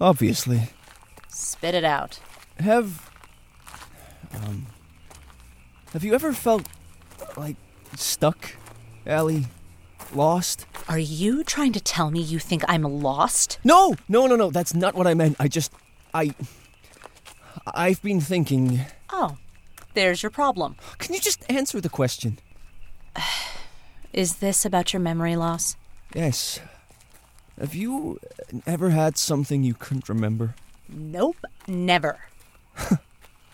Obviously. 0.00 0.70
Spit 1.28 1.74
it 1.74 1.84
out. 1.84 2.18
Have. 2.58 3.10
Um. 4.34 4.66
Have 5.92 6.04
you 6.04 6.14
ever 6.14 6.32
felt. 6.32 6.66
like. 7.36 7.56
stuck? 7.96 8.56
Allie? 9.06 9.46
Lost? 10.14 10.66
Are 10.88 10.98
you 10.98 11.44
trying 11.44 11.72
to 11.72 11.80
tell 11.80 12.10
me 12.10 12.20
you 12.20 12.38
think 12.38 12.64
I'm 12.68 12.82
lost? 12.82 13.58
No! 13.62 13.94
No, 14.08 14.26
no, 14.26 14.36
no, 14.36 14.50
that's 14.50 14.74
not 14.74 14.94
what 14.94 15.06
I 15.06 15.14
meant. 15.14 15.36
I 15.38 15.48
just. 15.48 15.72
I. 16.14 16.34
I've 17.74 18.02
been 18.02 18.20
thinking. 18.20 18.80
Oh, 19.12 19.36
there's 19.94 20.22
your 20.22 20.30
problem. 20.30 20.76
Can 20.98 21.14
you 21.14 21.20
just 21.20 21.44
answer 21.50 21.80
the 21.80 21.88
question? 21.90 22.38
Is 24.12 24.36
this 24.36 24.64
about 24.64 24.92
your 24.92 25.00
memory 25.00 25.36
loss? 25.36 25.76
Yes. 26.14 26.60
Have 27.60 27.74
you 27.74 28.18
ever 28.66 28.90
had 28.90 29.18
something 29.18 29.62
you 29.62 29.74
couldn't 29.74 30.08
remember? 30.08 30.54
Nope, 30.88 31.36
never. 31.66 32.18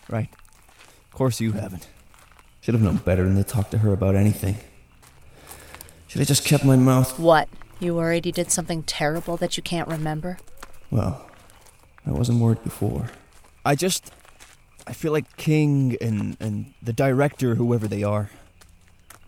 Right. 0.07 0.29
Of 0.31 1.11
course 1.17 1.41
you 1.41 1.53
haven't. 1.53 1.87
Should 2.61 2.75
have 2.75 2.83
known 2.83 2.97
better 2.97 3.23
than 3.23 3.35
to 3.37 3.43
talk 3.43 3.71
to 3.71 3.79
her 3.79 3.91
about 3.91 4.15
anything. 4.15 4.57
Should 6.15 6.19
have 6.21 6.27
just 6.29 6.45
kept 6.45 6.63
my 6.63 6.77
mouth. 6.77 7.19
What? 7.19 7.49
You 7.81 7.93
worried 7.93 8.25
you 8.25 8.31
did 8.31 8.49
something 8.49 8.83
terrible 8.83 9.35
that 9.35 9.57
you 9.57 9.63
can't 9.63 9.85
remember? 9.89 10.37
Well, 10.89 11.29
I 12.07 12.11
wasn't 12.11 12.39
worried 12.39 12.63
before. 12.63 13.09
I 13.65 13.75
just. 13.75 14.13
I 14.87 14.93
feel 14.93 15.11
like 15.11 15.35
King 15.35 15.97
and, 15.99 16.37
and 16.39 16.73
the 16.81 16.93
director, 16.93 17.55
whoever 17.55 17.85
they 17.85 18.01
are, 18.01 18.29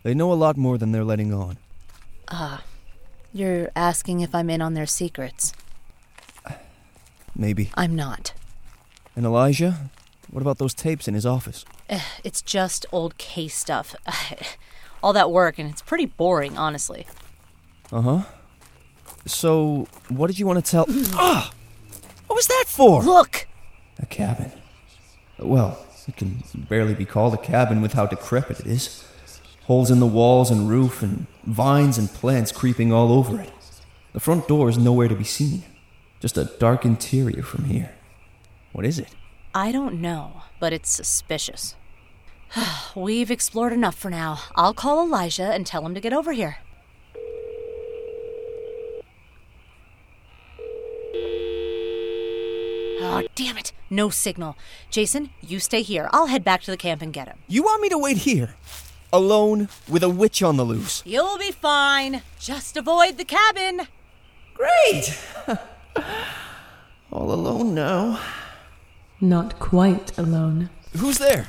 they 0.02 0.14
know 0.14 0.32
a 0.32 0.34
lot 0.34 0.56
more 0.56 0.78
than 0.78 0.92
they're 0.92 1.04
letting 1.04 1.30
on. 1.34 1.58
Ah, 2.28 2.62
you're 3.34 3.70
asking 3.76 4.20
if 4.20 4.34
I'm 4.34 4.48
in 4.48 4.62
on 4.62 4.72
their 4.72 4.86
secrets. 4.86 5.52
Maybe. 7.36 7.70
I'm 7.74 7.94
not. 7.94 8.32
And 9.14 9.26
Elijah? 9.26 9.90
What 10.30 10.40
about 10.40 10.56
those 10.56 10.72
tapes 10.72 11.06
in 11.06 11.12
his 11.12 11.26
office? 11.26 11.66
Eh, 11.90 12.00
It's 12.24 12.40
just 12.40 12.86
old 12.92 13.18
case 13.18 13.54
stuff. 13.54 13.94
All 15.02 15.12
that 15.12 15.30
work, 15.30 15.58
and 15.58 15.70
it's 15.70 15.82
pretty 15.82 16.06
boring, 16.06 16.58
honestly. 16.58 17.06
Uh 17.92 18.00
huh. 18.00 18.22
So, 19.26 19.86
what 20.08 20.26
did 20.28 20.38
you 20.38 20.46
want 20.46 20.64
to 20.64 20.70
tell. 20.70 20.86
ah! 21.14 21.52
What 22.26 22.36
was 22.36 22.46
that 22.46 22.64
for? 22.66 23.02
Look! 23.02 23.46
A 23.98 24.06
cabin. 24.06 24.52
Well, 25.38 25.84
it 26.06 26.16
can 26.16 26.42
barely 26.54 26.94
be 26.94 27.04
called 27.04 27.34
a 27.34 27.38
cabin 27.38 27.80
with 27.80 27.92
how 27.92 28.06
decrepit 28.06 28.60
it 28.60 28.66
is. 28.66 29.04
Holes 29.64 29.90
in 29.90 30.00
the 30.00 30.06
walls 30.06 30.50
and 30.50 30.68
roof, 30.68 31.02
and 31.02 31.26
vines 31.44 31.98
and 31.98 32.08
plants 32.08 32.52
creeping 32.52 32.92
all 32.92 33.12
over 33.12 33.40
it. 33.40 33.52
The 34.14 34.20
front 34.20 34.48
door 34.48 34.68
is 34.68 34.78
nowhere 34.78 35.08
to 35.08 35.14
be 35.14 35.24
seen. 35.24 35.64
Just 36.20 36.38
a 36.38 36.50
dark 36.58 36.84
interior 36.84 37.42
from 37.42 37.64
here. 37.64 37.94
What 38.72 38.84
is 38.84 38.98
it? 38.98 39.14
I 39.54 39.70
don't 39.72 40.00
know, 40.00 40.42
but 40.60 40.72
it's 40.72 40.90
suspicious. 40.90 41.74
We've 42.96 43.30
explored 43.30 43.72
enough 43.72 43.96
for 43.96 44.10
now. 44.10 44.40
I'll 44.54 44.74
call 44.74 45.04
Elijah 45.04 45.52
and 45.52 45.66
tell 45.66 45.84
him 45.84 45.94
to 45.94 46.00
get 46.00 46.12
over 46.12 46.32
here. 46.32 46.58
Oh, 53.00 53.22
damn 53.34 53.56
it. 53.56 53.72
No 53.90 54.10
signal. 54.10 54.56
Jason, 54.90 55.30
you 55.40 55.60
stay 55.60 55.82
here. 55.82 56.08
I'll 56.12 56.26
head 56.26 56.44
back 56.44 56.62
to 56.62 56.70
the 56.70 56.76
camp 56.76 57.00
and 57.00 57.12
get 57.12 57.28
him. 57.28 57.38
You 57.48 57.62
want 57.62 57.80
me 57.80 57.88
to 57.88 57.98
wait 57.98 58.18
here? 58.18 58.54
Alone 59.12 59.68
with 59.88 60.02
a 60.02 60.10
witch 60.10 60.42
on 60.42 60.56
the 60.56 60.64
loose? 60.64 61.02
You'll 61.06 61.38
be 61.38 61.52
fine. 61.52 62.22
Just 62.38 62.76
avoid 62.76 63.16
the 63.16 63.24
cabin. 63.24 63.88
Great! 64.54 65.18
All 67.12 67.32
alone 67.32 67.74
now. 67.74 68.20
Not 69.20 69.58
quite 69.58 70.16
alone. 70.18 70.68
Who's 70.96 71.18
there? 71.18 71.48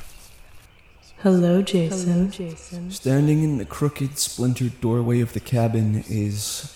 Hello, 1.22 1.60
Jason. 1.60 2.90
Standing 2.90 3.42
in 3.42 3.58
the 3.58 3.66
crooked, 3.66 4.16
splintered 4.16 4.80
doorway 4.80 5.20
of 5.20 5.34
the 5.34 5.40
cabin 5.40 6.02
is 6.08 6.74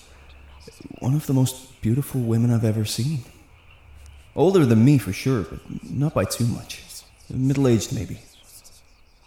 one 0.99 1.15
of 1.15 1.27
the 1.27 1.33
most 1.33 1.81
beautiful 1.81 2.21
women 2.21 2.51
I've 2.51 2.63
ever 2.63 2.85
seen. 2.85 3.21
Older 4.37 4.67
than 4.67 4.85
me 4.85 4.99
for 4.99 5.15
sure, 5.15 5.45
but 5.45 5.61
not 5.91 6.13
by 6.13 6.27
too 6.27 6.45
much. 6.45 6.83
Middle 7.31 7.67
aged, 7.67 7.95
maybe. 7.95 8.19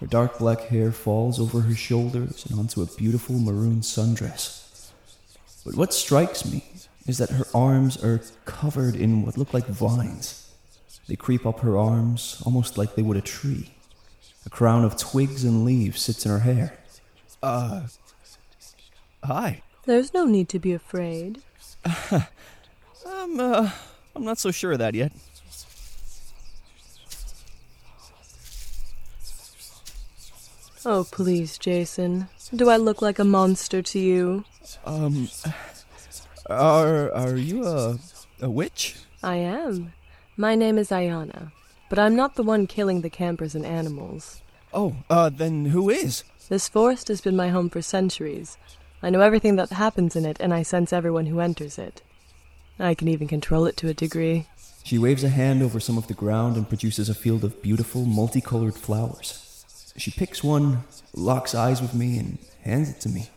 Her 0.02 0.06
dark 0.06 0.38
black 0.38 0.62
hair 0.68 0.92
falls 0.92 1.40
over 1.40 1.62
her 1.62 1.74
shoulders 1.74 2.46
and 2.46 2.60
onto 2.60 2.84
a 2.84 2.86
beautiful 2.86 3.40
maroon 3.40 3.82
sundress. 3.82 4.92
But 5.66 5.74
what 5.74 5.96
strikes 5.96 6.46
me 6.46 6.64
is 7.08 7.18
that 7.18 7.32
her 7.32 7.48
arms 7.56 7.98
are 8.04 8.22
covered 8.46 8.96
in 8.96 9.26
what 9.26 9.36
look 9.36 9.52
like 9.52 9.66
vines. 9.66 10.48
They 11.08 11.16
creep 11.16 11.44
up 11.48 11.62
her 11.62 11.76
arms 11.76 12.40
almost 12.46 12.78
like 12.78 12.94
they 12.94 13.02
would 13.02 13.18
a 13.18 13.22
tree. 13.22 13.74
A 14.48 14.50
crown 14.50 14.86
of 14.86 14.96
twigs 14.96 15.44
and 15.44 15.66
leaves 15.66 16.02
sits 16.02 16.26
in 16.26 16.32
her 16.32 16.40
hair. 16.40 16.74
Uh. 17.44 17.82
Hi. 19.22 19.62
There's 19.84 20.14
no 20.14 20.24
need 20.24 20.48
to 20.48 20.58
be 20.58 20.72
afraid. 20.72 21.42
I'm, 21.84 22.22
uh. 23.42 23.70
I'm 24.16 24.24
not 24.24 24.38
so 24.38 24.52
sure 24.52 24.72
of 24.72 24.80
that 24.80 24.96
yet. 24.96 25.12
Oh, 30.86 31.06
please, 31.12 31.58
Jason. 31.58 32.30
Do 32.56 32.70
I 32.70 32.78
look 32.78 33.02
like 33.02 33.20
a 33.20 33.26
monster 33.26 33.82
to 33.82 34.00
you? 34.00 34.46
Um. 34.86 35.28
Are. 36.50 37.12
Are 37.12 37.36
you 37.36 37.66
a. 37.66 38.00
a 38.40 38.50
witch? 38.50 38.96
I 39.22 39.36
am. 39.36 39.92
My 40.38 40.56
name 40.56 40.78
is 40.78 40.90
Ayana, 40.90 41.52
but 41.90 42.00
I'm 42.00 42.16
not 42.16 42.36
the 42.36 42.44
one 42.44 42.68
killing 42.68 43.02
the 43.02 43.10
campers 43.10 43.56
and 43.56 43.66
animals. 43.66 44.42
Oh, 44.74 44.98
uh, 45.10 45.30
then 45.30 45.66
who 45.66 45.90
is? 45.90 46.24
This 46.50 46.70
forest 46.70 47.08
has 47.08 47.22
been 47.22 47.36
my 47.36 47.50
home 47.50 47.70
for 47.70 47.82
centuries. 47.82 48.58
I 49.02 49.10
know 49.10 49.22
everything 49.22 49.56
that 49.58 49.70
happens 49.70 50.16
in 50.16 50.26
it, 50.26 50.38
and 50.40 50.54
I 50.54 50.64
sense 50.64 50.92
everyone 50.92 51.28
who 51.28 51.40
enters 51.40 51.78
it. 51.78 52.02
I 52.80 52.94
can 52.94 53.08
even 53.08 53.28
control 53.28 53.66
it 53.66 53.78
to 53.78 53.90
a 53.90 53.94
degree. 53.94 54.48
She 54.84 54.98
waves 54.98 55.24
a 55.24 55.30
hand 55.30 55.62
over 55.62 55.80
some 55.80 55.98
of 55.98 56.08
the 56.08 56.14
ground 56.14 56.56
and 56.56 56.68
produces 56.68 57.10
a 57.10 57.16
field 57.16 57.44
of 57.44 57.62
beautiful, 57.62 58.06
multicolored 58.06 58.76
flowers. 58.76 59.66
She 59.98 60.12
picks 60.12 60.44
one, 60.44 60.84
locks 61.16 61.56
eyes 61.56 61.82
with 61.82 61.94
me, 61.94 62.18
and 62.18 62.38
hands 62.64 62.90
it 62.90 63.02
to 63.02 63.10
me. 63.10 63.30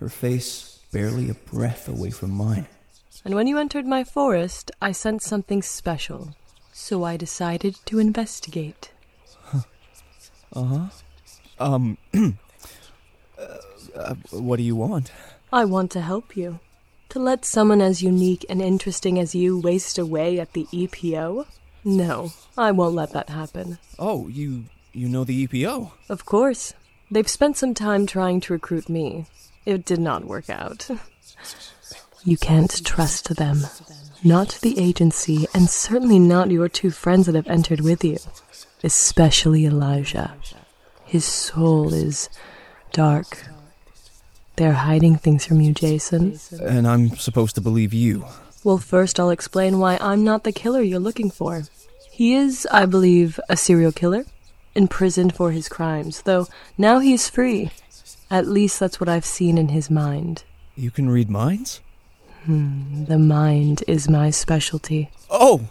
Her 0.00 0.08
face 0.08 0.80
barely 0.92 1.30
a 1.30 1.34
breath 1.34 1.88
away 1.88 2.10
from 2.10 2.30
mine. 2.30 2.66
And 3.24 3.34
when 3.34 3.46
you 3.46 3.58
entered 3.58 3.86
my 3.86 4.04
forest, 4.04 4.70
I 4.80 4.92
sensed 4.92 5.26
something 5.26 5.62
special. 5.62 6.34
So 6.80 7.02
I 7.04 7.16
decided 7.18 7.76
to 7.86 7.98
investigate. 7.98 8.92
Uh 9.52 10.64
huh. 10.64 10.86
Um. 11.58 11.98
uh, 13.38 13.58
uh, 13.94 14.14
what 14.30 14.56
do 14.56 14.62
you 14.62 14.76
want? 14.76 15.12
I 15.52 15.66
want 15.66 15.90
to 15.90 16.00
help 16.00 16.36
you. 16.36 16.60
To 17.10 17.18
let 17.18 17.44
someone 17.44 17.82
as 17.82 18.02
unique 18.02 18.46
and 18.48 18.62
interesting 18.62 19.18
as 19.18 19.34
you 19.34 19.58
waste 19.60 19.98
away 19.98 20.38
at 20.38 20.54
the 20.54 20.64
EPO? 20.72 21.46
No, 21.84 22.32
I 22.56 22.70
won't 22.70 22.94
let 22.94 23.10
that 23.12 23.28
happen. 23.28 23.78
Oh, 23.98 24.28
you. 24.28 24.64
you 24.94 25.08
know 25.08 25.24
the 25.24 25.46
EPO? 25.46 25.90
Of 26.08 26.24
course. 26.24 26.72
They've 27.10 27.28
spent 27.28 27.58
some 27.58 27.74
time 27.74 28.06
trying 28.06 28.40
to 28.42 28.52
recruit 28.54 28.88
me. 28.88 29.26
It 29.66 29.84
did 29.84 30.00
not 30.00 30.24
work 30.24 30.48
out. 30.48 30.88
You 32.24 32.36
can't 32.36 32.84
trust 32.84 33.36
them. 33.36 33.62
Not 34.24 34.58
the 34.62 34.78
agency, 34.78 35.46
and 35.54 35.70
certainly 35.70 36.18
not 36.18 36.50
your 36.50 36.68
two 36.68 36.90
friends 36.90 37.26
that 37.26 37.34
have 37.34 37.46
entered 37.46 37.80
with 37.80 38.04
you. 38.04 38.18
especially 38.82 39.64
Elijah. 39.66 40.34
His 41.04 41.24
soul 41.24 41.92
is 41.92 42.28
dark. 42.92 43.46
They're 44.56 44.72
hiding 44.72 45.16
things 45.16 45.46
from 45.46 45.60
you, 45.60 45.72
Jason. 45.72 46.38
And 46.62 46.86
I'm 46.86 47.10
supposed 47.16 47.54
to 47.56 47.60
believe 47.60 47.92
you. 47.94 48.24
Well, 48.64 48.78
first 48.78 49.18
I'll 49.18 49.30
explain 49.30 49.78
why 49.78 49.98
I'm 50.00 50.24
not 50.24 50.44
the 50.44 50.52
killer 50.52 50.82
you're 50.82 50.98
looking 51.00 51.30
for. 51.30 51.62
He 52.10 52.34
is, 52.34 52.66
I 52.72 52.86
believe, 52.86 53.38
a 53.48 53.56
serial 53.56 53.92
killer, 53.92 54.24
imprisoned 54.74 55.34
for 55.34 55.52
his 55.52 55.68
crimes, 55.68 56.22
though 56.22 56.46
now 56.76 56.98
he's 56.98 57.28
free. 57.28 57.70
At 58.30 58.46
least 58.48 58.78
that's 58.80 59.00
what 59.00 59.08
I've 59.08 59.24
seen 59.24 59.56
in 59.58 59.68
his 59.68 59.90
mind. 59.90 60.42
You 60.76 60.90
can 60.90 61.08
read 61.08 61.30
minds? 61.30 61.80
Hmm, 62.48 63.04
the 63.04 63.18
mind 63.18 63.84
is 63.86 64.08
my 64.08 64.30
specialty. 64.30 65.10
Oh! 65.28 65.68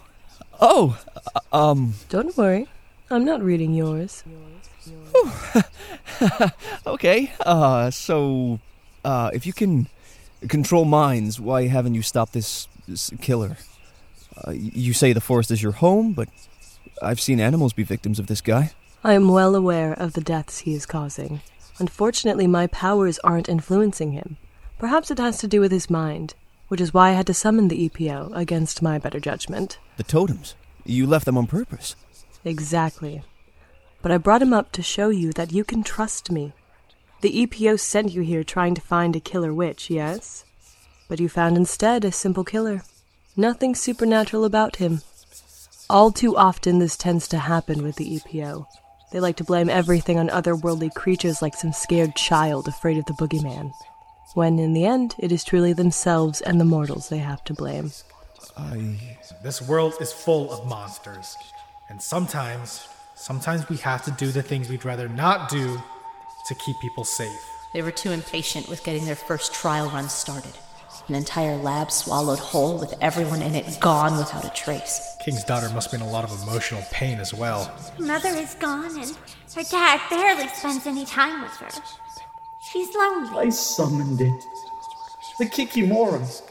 Oh! 0.61 1.01
uh, 1.33 1.39
Um. 1.51 1.95
Don't 2.09 2.37
worry, 2.37 2.67
I'm 3.09 3.25
not 3.25 3.41
reading 3.41 3.73
yours. 3.73 4.23
okay, 6.85 7.31
uh, 7.39 7.89
so. 7.89 8.59
Uh, 9.03 9.31
if 9.33 9.47
you 9.47 9.53
can 9.53 9.87
control 10.49 10.85
minds, 10.85 11.39
why 11.39 11.65
haven't 11.65 11.95
you 11.95 12.03
stopped 12.03 12.33
this, 12.33 12.67
this 12.87 13.09
killer? 13.21 13.57
Uh, 14.45 14.51
you 14.51 14.93
say 14.93 15.13
the 15.13 15.19
forest 15.19 15.49
is 15.49 15.63
your 15.63 15.71
home, 15.71 16.13
but 16.13 16.29
I've 17.01 17.19
seen 17.19 17.39
animals 17.39 17.73
be 17.73 17.81
victims 17.81 18.19
of 18.19 18.27
this 18.27 18.41
guy. 18.41 18.73
I 19.03 19.13
am 19.13 19.29
well 19.29 19.55
aware 19.55 19.93
of 19.93 20.13
the 20.13 20.21
deaths 20.21 20.59
he 20.59 20.75
is 20.75 20.85
causing. 20.85 21.41
Unfortunately, 21.79 22.45
my 22.45 22.67
powers 22.67 23.17
aren't 23.23 23.49
influencing 23.49 24.11
him. 24.11 24.37
Perhaps 24.77 25.09
it 25.09 25.17
has 25.17 25.39
to 25.39 25.47
do 25.47 25.59
with 25.59 25.71
his 25.71 25.89
mind, 25.89 26.35
which 26.67 26.81
is 26.81 26.93
why 26.93 27.09
I 27.09 27.13
had 27.13 27.27
to 27.27 27.33
summon 27.33 27.67
the 27.67 27.89
EPO 27.89 28.35
against 28.35 28.81
my 28.81 28.97
better 28.99 29.19
judgment. 29.19 29.79
The 29.97 30.03
totems. 30.03 30.55
You 30.85 31.05
left 31.05 31.25
them 31.25 31.37
on 31.37 31.47
purpose. 31.47 31.95
Exactly. 32.43 33.23
But 34.01 34.11
I 34.11 34.17
brought 34.17 34.41
him 34.41 34.53
up 34.53 34.71
to 34.73 34.81
show 34.81 35.09
you 35.09 35.33
that 35.33 35.51
you 35.51 35.63
can 35.63 35.83
trust 35.83 36.31
me. 36.31 36.53
The 37.21 37.45
EPO 37.45 37.79
sent 37.79 38.11
you 38.11 38.21
here 38.21 38.43
trying 38.43 38.75
to 38.75 38.81
find 38.81 39.15
a 39.15 39.19
killer 39.19 39.53
witch, 39.53 39.89
yes? 39.89 40.45
But 41.07 41.19
you 41.19 41.29
found 41.29 41.57
instead 41.57 42.05
a 42.05 42.11
simple 42.11 42.43
killer. 42.43 42.83
Nothing 43.35 43.75
supernatural 43.75 44.45
about 44.45 44.77
him. 44.77 45.01
All 45.89 46.11
too 46.11 46.35
often, 46.35 46.79
this 46.79 46.97
tends 46.97 47.27
to 47.29 47.37
happen 47.37 47.81
with 47.81 47.95
the 47.95 48.19
EPO. 48.19 48.65
They 49.11 49.19
like 49.19 49.37
to 49.37 49.43
blame 49.43 49.69
everything 49.69 50.19
on 50.19 50.27
otherworldly 50.27 50.93
creatures 50.93 51.41
like 51.41 51.55
some 51.55 51.71
scared 51.71 52.15
child 52.15 52.67
afraid 52.67 52.97
of 52.97 53.05
the 53.05 53.13
boogeyman. 53.13 53.71
When 54.37 54.59
in 54.59 54.73
the 54.73 54.85
end, 54.85 55.15
it 55.17 55.31
is 55.31 55.43
truly 55.43 55.73
themselves 55.73 56.41
and 56.41 56.61
the 56.61 56.63
mortals 56.63 57.09
they 57.09 57.17
have 57.17 57.43
to 57.45 57.55
blame. 57.55 57.91
I. 58.55 58.99
This 59.41 59.63
world 59.63 59.95
is 59.99 60.13
full 60.13 60.53
of 60.53 60.67
monsters. 60.67 61.35
And 61.89 61.99
sometimes, 61.99 62.87
sometimes 63.15 63.67
we 63.67 63.77
have 63.77 64.05
to 64.05 64.11
do 64.11 64.27
the 64.27 64.43
things 64.43 64.69
we'd 64.69 64.85
rather 64.85 65.09
not 65.09 65.49
do 65.49 65.81
to 66.47 66.53
keep 66.53 66.75
people 66.83 67.03
safe. 67.03 67.49
They 67.73 67.81
were 67.81 67.89
too 67.89 68.11
impatient 68.11 68.69
with 68.69 68.83
getting 68.83 69.05
their 69.05 69.15
first 69.15 69.55
trial 69.55 69.89
run 69.89 70.07
started. 70.07 70.53
An 71.07 71.15
entire 71.15 71.57
lab 71.57 71.91
swallowed 71.91 72.37
whole 72.37 72.77
with 72.77 72.93
everyone 73.01 73.41
in 73.41 73.55
it 73.55 73.79
gone 73.79 74.19
without 74.19 74.45
a 74.45 74.51
trace. 74.51 75.15
King's 75.25 75.45
daughter 75.45 75.69
must 75.69 75.89
be 75.89 75.97
in 75.97 76.03
a 76.03 76.11
lot 76.11 76.23
of 76.23 76.43
emotional 76.43 76.83
pain 76.91 77.17
as 77.17 77.33
well. 77.33 77.75
Mother 77.97 78.29
is 78.29 78.53
gone, 78.53 78.99
and 78.99 79.17
her 79.55 79.63
dad 79.63 79.99
barely 80.11 80.47
spends 80.49 80.85
any 80.85 81.05
time 81.05 81.41
with 81.41 81.53
her. 81.53 81.81
She's 82.59 82.93
lonely. 82.95 83.47
I 83.47 83.49
summoned 83.49 84.21
it. 84.21 84.43
The 85.39 85.45
Kikimora. 85.45 86.41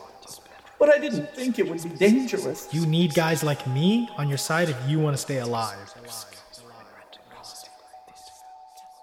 But 0.78 0.90
I 0.90 0.98
didn't 0.98 1.34
think 1.34 1.58
it 1.58 1.68
would 1.68 1.82
be 1.82 1.88
dangerous. 1.90 2.68
You 2.72 2.86
need 2.86 3.14
guys 3.14 3.42
like 3.42 3.66
me 3.66 4.08
on 4.18 4.28
your 4.28 4.38
side 4.38 4.68
if 4.68 4.76
you 4.88 4.98
want 4.98 5.16
to 5.16 5.22
stay 5.22 5.38
alive. 5.38 5.94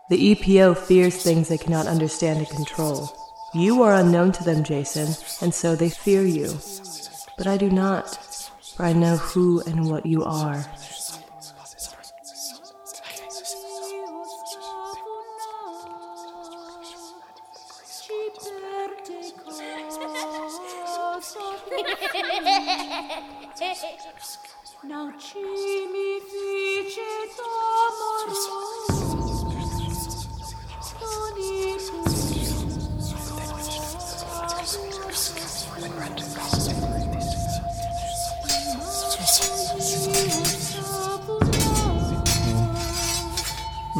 The 0.10 0.36
EPO 0.36 0.78
fears 0.78 1.24
things 1.24 1.48
they 1.48 1.58
cannot 1.58 1.88
understand 1.88 2.40
and 2.40 2.50
control. 2.50 3.12
You 3.56 3.84
are 3.84 3.96
unknown 3.96 4.32
to 4.34 4.44
them, 4.44 4.64
Jason, 4.64 5.16
and 5.42 5.54
so 5.54 5.76
they 5.76 5.90
fear 5.90 6.24
you. 6.24 6.58
But 7.38 7.48
I 7.48 7.58
do 7.58 7.70
not, 7.70 8.16
for 8.76 8.84
I 8.84 8.94
know 8.94 9.18
who 9.18 9.62
and 9.62 9.90
what 9.90 10.06
you 10.06 10.24
are. 10.24 10.66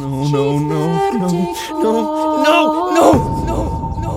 No, 0.04 0.28
no, 0.28 0.58
no, 0.58 1.12
no, 1.12 1.28
no, 1.70 2.42
no, 2.42 2.90
no, 2.92 3.08
no, 3.46 3.58
no. 4.02 4.12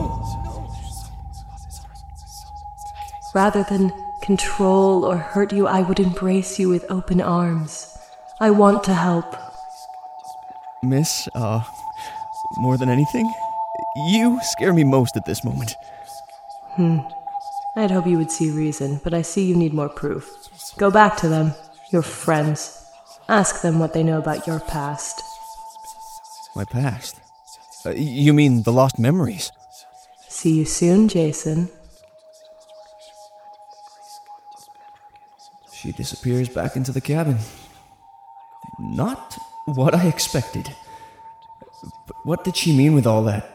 Rather 3.34 3.64
than 3.64 3.94
control 4.22 5.06
or 5.06 5.16
hurt 5.16 5.54
you, 5.54 5.66
I 5.66 5.82
would 5.82 6.02
embrace 6.02 6.60
you 6.60 6.68
with 6.68 6.84
open 6.92 7.22
arms. 7.22 7.98
I 8.42 8.52
want 8.52 8.84
to 8.84 8.94
help. 8.94 9.34
Miss, 10.84 11.30
uh, 11.34 11.64
more 12.58 12.78
than 12.78 12.90
anything, 12.90 13.34
you 13.96 14.40
scare 14.44 14.74
me 14.74 14.84
most 14.84 15.16
at 15.16 15.26
this 15.26 15.46
moment. 15.46 15.76
Hmm. 16.76 17.00
I'd 17.78 17.92
hope 17.92 18.08
you 18.08 18.18
would 18.18 18.32
see 18.32 18.52
reason, 18.52 19.00
but 19.06 19.14
I 19.14 19.22
see 19.22 19.46
you 19.46 19.56
need 19.56 19.74
more 19.74 19.88
proof. 19.88 20.30
Go 20.78 20.92
back 20.92 21.16
to 21.18 21.30
them, 21.30 21.54
your 21.92 22.02
friends. 22.02 22.92
Ask 23.30 23.62
them 23.62 23.80
what 23.80 23.94
they 23.94 24.04
know 24.04 24.18
about 24.18 24.48
your 24.48 24.60
past. 24.60 25.22
My 26.58 26.66
past. 26.66 27.22
Uh, 27.86 27.92
you 27.92 28.34
mean 28.34 28.64
the 28.64 28.72
lost 28.72 28.98
memories? 28.98 29.52
See 30.28 30.54
you 30.54 30.66
soon, 30.66 31.08
Jason. 31.08 31.70
She 35.72 35.92
disappears 35.92 36.50
back 36.50 36.76
into 36.76 36.92
the 36.92 37.00
cabin. 37.00 37.38
Not 38.80 39.38
what 39.66 39.94
I 39.94 40.08
expected. 40.08 40.68
But 42.08 42.16
what 42.26 42.44
did 42.44 42.58
she 42.58 42.76
mean 42.76 42.96
with 42.96 43.06
all 43.06 43.22
that? 43.26 43.46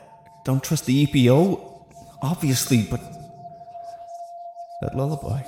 Don't 0.45 0.62
trust 0.62 0.87
the 0.87 1.05
EPO? 1.05 1.85
Obviously, 2.23 2.87
but. 2.88 3.01
That 4.81 4.97
lullaby. 4.97 5.43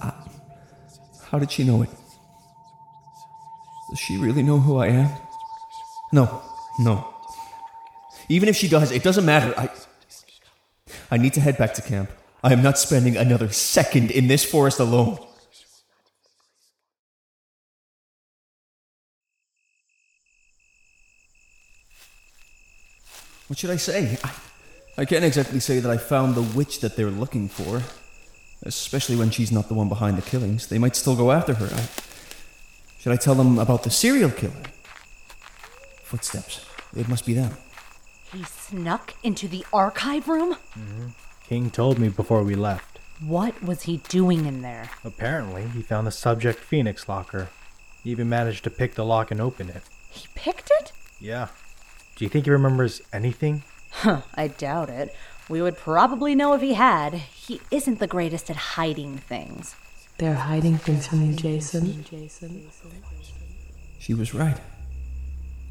Uh, 0.00 0.12
how 1.24 1.40
did 1.40 1.50
she 1.50 1.64
know 1.64 1.82
it? 1.82 1.90
Does 3.90 3.98
she 3.98 4.16
really 4.16 4.44
know 4.44 4.60
who 4.60 4.76
I 4.76 4.86
am? 4.86 5.25
No, 6.12 6.42
no. 6.78 7.14
Even 8.28 8.48
if 8.48 8.56
she 8.56 8.68
does, 8.68 8.90
it 8.92 9.02
doesn't 9.02 9.24
matter. 9.24 9.54
I. 9.58 9.70
I 11.10 11.16
need 11.16 11.34
to 11.34 11.40
head 11.40 11.58
back 11.58 11.74
to 11.74 11.82
camp. 11.82 12.10
I 12.42 12.52
am 12.52 12.62
not 12.62 12.78
spending 12.78 13.16
another 13.16 13.50
second 13.50 14.10
in 14.10 14.28
this 14.28 14.44
forest 14.44 14.80
alone. 14.80 15.18
What 23.48 23.58
should 23.58 23.70
I 23.70 23.76
say? 23.76 24.18
I, 24.24 24.30
I 24.98 25.04
can't 25.04 25.24
exactly 25.24 25.60
say 25.60 25.78
that 25.78 25.90
I 25.90 25.96
found 25.96 26.34
the 26.34 26.42
witch 26.42 26.80
that 26.80 26.96
they're 26.96 27.10
looking 27.10 27.48
for. 27.48 27.82
Especially 28.62 29.14
when 29.16 29.30
she's 29.30 29.52
not 29.52 29.68
the 29.68 29.74
one 29.74 29.88
behind 29.88 30.16
the 30.16 30.22
killings. 30.22 30.66
They 30.66 30.78
might 30.78 30.96
still 30.96 31.14
go 31.14 31.30
after 31.30 31.54
her. 31.54 31.66
I, 31.66 31.88
should 32.98 33.12
I 33.12 33.16
tell 33.16 33.34
them 33.34 33.58
about 33.58 33.84
the 33.84 33.90
serial 33.90 34.30
killer? 34.30 34.62
Footsteps. 36.06 36.64
It 36.96 37.08
must 37.08 37.26
be 37.26 37.34
them. 37.34 37.56
He 38.32 38.44
snuck 38.44 39.14
into 39.24 39.48
the 39.48 39.66
archive 39.72 40.28
room? 40.28 40.54
Mm-hmm. 40.78 41.08
King 41.48 41.68
told 41.68 41.98
me 41.98 42.08
before 42.08 42.44
we 42.44 42.54
left. 42.54 43.00
What 43.20 43.60
was 43.60 43.82
he 43.82 43.96
doing 44.08 44.46
in 44.46 44.62
there? 44.62 44.88
Apparently, 45.02 45.66
he 45.66 45.82
found 45.82 46.06
the 46.06 46.12
subject 46.12 46.60
Phoenix 46.60 47.08
locker. 47.08 47.48
He 48.04 48.10
even 48.10 48.28
managed 48.28 48.62
to 48.64 48.70
pick 48.70 48.94
the 48.94 49.04
lock 49.04 49.32
and 49.32 49.40
open 49.40 49.68
it. 49.68 49.82
He 50.08 50.28
picked 50.36 50.70
it? 50.80 50.92
Yeah. 51.20 51.48
Do 52.14 52.24
you 52.24 52.28
think 52.28 52.44
he 52.44 52.52
remembers 52.52 53.02
anything? 53.12 53.64
Huh, 53.90 54.20
I 54.36 54.46
doubt 54.46 54.90
it. 54.90 55.12
We 55.48 55.60
would 55.60 55.76
probably 55.76 56.36
know 56.36 56.52
if 56.52 56.60
he 56.60 56.74
had. 56.74 57.14
He 57.14 57.60
isn't 57.72 57.98
the 57.98 58.06
greatest 58.06 58.48
at 58.48 58.56
hiding 58.56 59.18
things. 59.18 59.74
They're 60.18 60.34
hiding 60.34 60.78
things 60.78 61.08
from 61.08 61.26
you, 61.26 61.32
Jason. 61.34 62.04
She 63.98 64.14
was 64.14 64.34
right. 64.34 64.58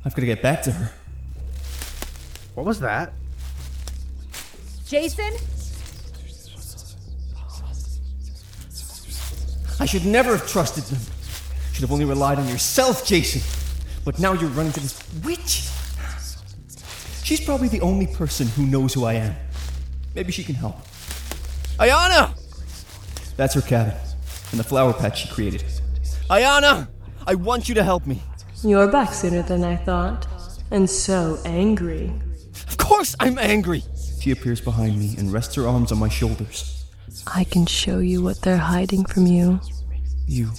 I've 0.06 0.14
got 0.14 0.20
to 0.22 0.28
get 0.28 0.42
back 0.42 0.62
to 0.64 0.72
her. 0.72 0.92
What 2.54 2.66
was 2.66 2.80
that? 2.80 3.14
Jason? 4.86 5.34
I 9.80 9.86
should 9.86 10.06
never 10.06 10.38
have 10.38 10.48
trusted 10.48 10.84
them. 10.86 11.00
Should 11.74 11.82
have 11.82 11.92
only 11.92 12.06
relied 12.06 12.38
on 12.38 12.48
yourself, 12.48 13.06
Jason. 13.06 13.42
But 14.06 14.20
now 14.20 14.34
you're 14.34 14.52
running 14.52 14.72
to 14.74 14.80
this 14.80 15.02
witch. 15.24 15.68
She's 17.24 17.44
probably 17.44 17.68
the 17.68 17.82
only 17.82 18.08
person 18.08 18.48
who 18.48 18.68
knows 18.68 18.94
who 18.94 19.04
I 19.04 19.14
am. 19.14 19.36
Maybe 20.14 20.32
she 20.32 20.44
can 20.44 20.56
help. 20.56 20.78
Ayana! 21.80 22.38
That's 23.36 23.56
her 23.56 23.62
cabin, 23.62 23.96
and 24.52 24.60
the 24.60 24.64
flower 24.64 24.94
patch 24.94 25.24
she 25.24 25.28
created. 25.28 25.64
Ayana! 26.30 26.88
I 27.28 27.36
want 27.36 27.68
you 27.68 27.76
to 27.76 27.84
help 27.84 28.06
me. 28.06 28.22
You're 28.66 28.88
back 28.88 29.14
sooner 29.14 29.44
than 29.44 29.64
I 29.64 29.76
thought. 29.76 30.28
And 30.72 30.90
so 30.90 31.38
angry. 31.46 32.12
Of 32.68 32.78
course 32.78 33.16
I'm 33.20 33.38
angry! 33.38 33.84
She 34.20 34.32
appears 34.32 34.60
behind 34.60 34.98
me 34.98 35.14
and 35.20 35.32
rests 35.32 35.54
her 35.54 35.68
arms 35.68 35.92
on 35.92 36.00
my 36.00 36.10
shoulders. 36.10 36.84
I 37.28 37.44
can 37.44 37.68
show 37.68 38.00
you 38.00 38.24
what 38.24 38.42
they're 38.42 38.58
hiding 38.58 39.06
from 39.06 39.28
you. 39.28 39.60
You. 40.26 40.50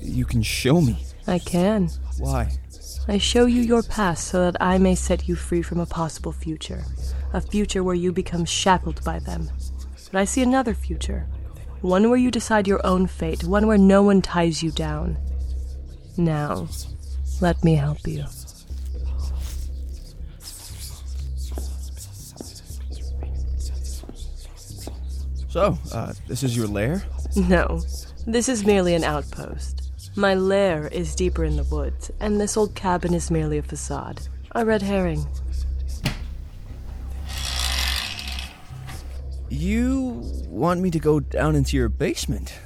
You 0.00 0.24
can 0.24 0.42
show 0.42 0.80
me. 0.80 1.04
I 1.26 1.38
can. 1.40 1.90
Why? 2.18 2.56
I 3.06 3.18
show 3.18 3.44
you 3.44 3.60
your 3.60 3.82
past 3.82 4.28
so 4.28 4.50
that 4.50 4.56
I 4.58 4.78
may 4.78 4.94
set 4.94 5.28
you 5.28 5.36
free 5.36 5.60
from 5.60 5.80
a 5.80 5.86
possible 5.86 6.32
future. 6.32 6.84
A 7.34 7.42
future 7.42 7.84
where 7.84 7.94
you 7.94 8.12
become 8.12 8.46
shackled 8.46 9.04
by 9.04 9.18
them. 9.18 9.50
But 10.10 10.20
I 10.20 10.24
see 10.24 10.40
another 10.40 10.72
future. 10.72 11.26
One 11.82 12.08
where 12.08 12.18
you 12.18 12.30
decide 12.30 12.66
your 12.66 12.84
own 12.86 13.06
fate, 13.06 13.44
one 13.44 13.66
where 13.66 13.76
no 13.76 14.02
one 14.02 14.22
ties 14.22 14.62
you 14.62 14.70
down. 14.70 15.18
Now, 16.18 16.66
let 17.40 17.62
me 17.62 17.76
help 17.76 18.04
you. 18.04 18.24
So, 25.48 25.78
uh, 25.92 26.12
this 26.26 26.42
is 26.42 26.56
your 26.56 26.66
lair? 26.66 27.04
No, 27.36 27.82
this 28.26 28.48
is 28.48 28.66
merely 28.66 28.94
an 28.94 29.04
outpost. 29.04 29.92
My 30.16 30.34
lair 30.34 30.88
is 30.88 31.14
deeper 31.14 31.44
in 31.44 31.56
the 31.56 31.62
woods, 31.62 32.10
and 32.18 32.40
this 32.40 32.56
old 32.56 32.74
cabin 32.74 33.14
is 33.14 33.30
merely 33.30 33.58
a 33.58 33.62
facade. 33.62 34.20
A 34.56 34.64
red 34.64 34.82
herring. 34.82 35.24
You 39.48 40.20
want 40.48 40.80
me 40.80 40.90
to 40.90 40.98
go 40.98 41.20
down 41.20 41.54
into 41.54 41.76
your 41.76 41.88
basement? 41.88 42.58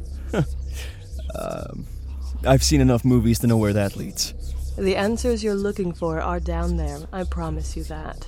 um, 1.34 1.86
I've 2.46 2.62
seen 2.62 2.80
enough 2.80 3.04
movies 3.04 3.38
to 3.40 3.46
know 3.46 3.58
where 3.58 3.72
that 3.74 3.96
leads. 3.96 4.34
The 4.76 4.96
answers 4.96 5.44
you're 5.44 5.54
looking 5.54 5.92
for 5.92 6.20
are 6.20 6.40
down 6.40 6.76
there, 6.76 7.00
I 7.12 7.24
promise 7.24 7.76
you 7.76 7.84
that. 7.84 8.26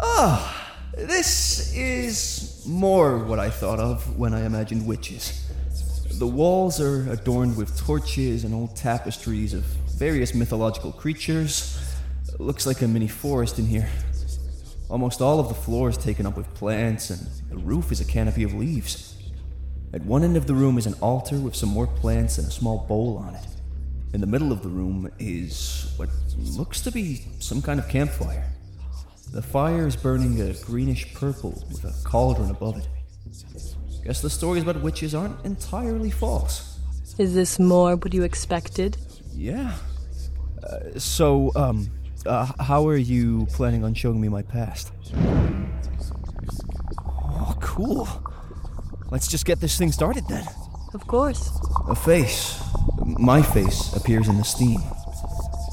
Ah, 0.00 0.76
this 0.96 1.74
is 1.74 2.64
more 2.66 3.24
what 3.24 3.38
I 3.38 3.48
thought 3.48 3.80
of 3.80 4.18
when 4.18 4.34
I 4.34 4.44
imagined 4.44 4.86
witches. 4.86 5.50
The 6.18 6.26
walls 6.26 6.80
are 6.80 7.10
adorned 7.10 7.56
with 7.56 7.78
torches 7.78 8.44
and 8.44 8.52
old 8.52 8.76
tapestries 8.76 9.54
of 9.54 9.62
various 9.96 10.34
mythological 10.34 10.92
creatures. 10.92 11.78
Looks 12.38 12.66
like 12.66 12.82
a 12.82 12.88
mini 12.88 13.08
forest 13.08 13.58
in 13.58 13.66
here. 13.66 13.88
Almost 14.88 15.20
all 15.20 15.38
of 15.38 15.48
the 15.48 15.54
floor 15.54 15.90
is 15.90 15.98
taken 15.98 16.24
up 16.24 16.36
with 16.36 16.52
plants, 16.54 17.10
and 17.10 17.20
the 17.50 17.58
roof 17.58 17.92
is 17.92 18.00
a 18.00 18.04
canopy 18.04 18.42
of 18.42 18.54
leaves. 18.54 19.16
At 19.92 20.02
one 20.04 20.24
end 20.24 20.36
of 20.36 20.46
the 20.46 20.54
room 20.54 20.78
is 20.78 20.86
an 20.86 20.94
altar 21.00 21.36
with 21.36 21.54
some 21.54 21.68
more 21.68 21.86
plants 21.86 22.38
and 22.38 22.48
a 22.48 22.50
small 22.50 22.86
bowl 22.88 23.18
on 23.18 23.34
it. 23.34 23.46
In 24.14 24.20
the 24.20 24.26
middle 24.26 24.52
of 24.52 24.62
the 24.62 24.68
room 24.68 25.10
is 25.18 25.92
what 25.96 26.08
looks 26.36 26.80
to 26.82 26.90
be 26.90 27.20
some 27.38 27.60
kind 27.60 27.78
of 27.78 27.88
campfire. 27.88 28.50
The 29.32 29.42
fire 29.42 29.86
is 29.86 29.94
burning 29.94 30.40
a 30.40 30.54
greenish 30.54 31.12
purple 31.14 31.62
with 31.70 31.84
a 31.84 31.94
cauldron 32.08 32.50
above 32.50 32.78
it. 32.78 32.88
Guess 34.04 34.22
the 34.22 34.30
stories 34.30 34.62
about 34.62 34.80
witches 34.80 35.14
aren't 35.14 35.44
entirely 35.44 36.10
false. 36.10 36.78
Is 37.18 37.34
this 37.34 37.58
more 37.58 37.96
what 37.96 38.14
you 38.14 38.22
expected? 38.22 38.96
Yeah. 39.34 39.74
Uh, 40.62 40.98
so, 40.98 41.52
um, 41.56 41.90
uh, 42.26 42.46
how 42.60 42.86
are 42.88 42.96
you 42.96 43.46
planning 43.46 43.84
on 43.84 43.94
showing 43.94 44.20
me 44.20 44.28
my 44.28 44.42
past? 44.42 44.92
Oh, 47.14 47.56
cool. 47.60 48.08
Let's 49.10 49.28
just 49.28 49.44
get 49.44 49.60
this 49.60 49.78
thing 49.78 49.92
started 49.92 50.24
then. 50.28 50.44
Of 50.94 51.06
course. 51.06 51.58
A 51.88 51.94
face, 51.94 52.62
my 53.04 53.42
face, 53.42 53.94
appears 53.94 54.28
in 54.28 54.36
the 54.36 54.44
steam. 54.44 54.80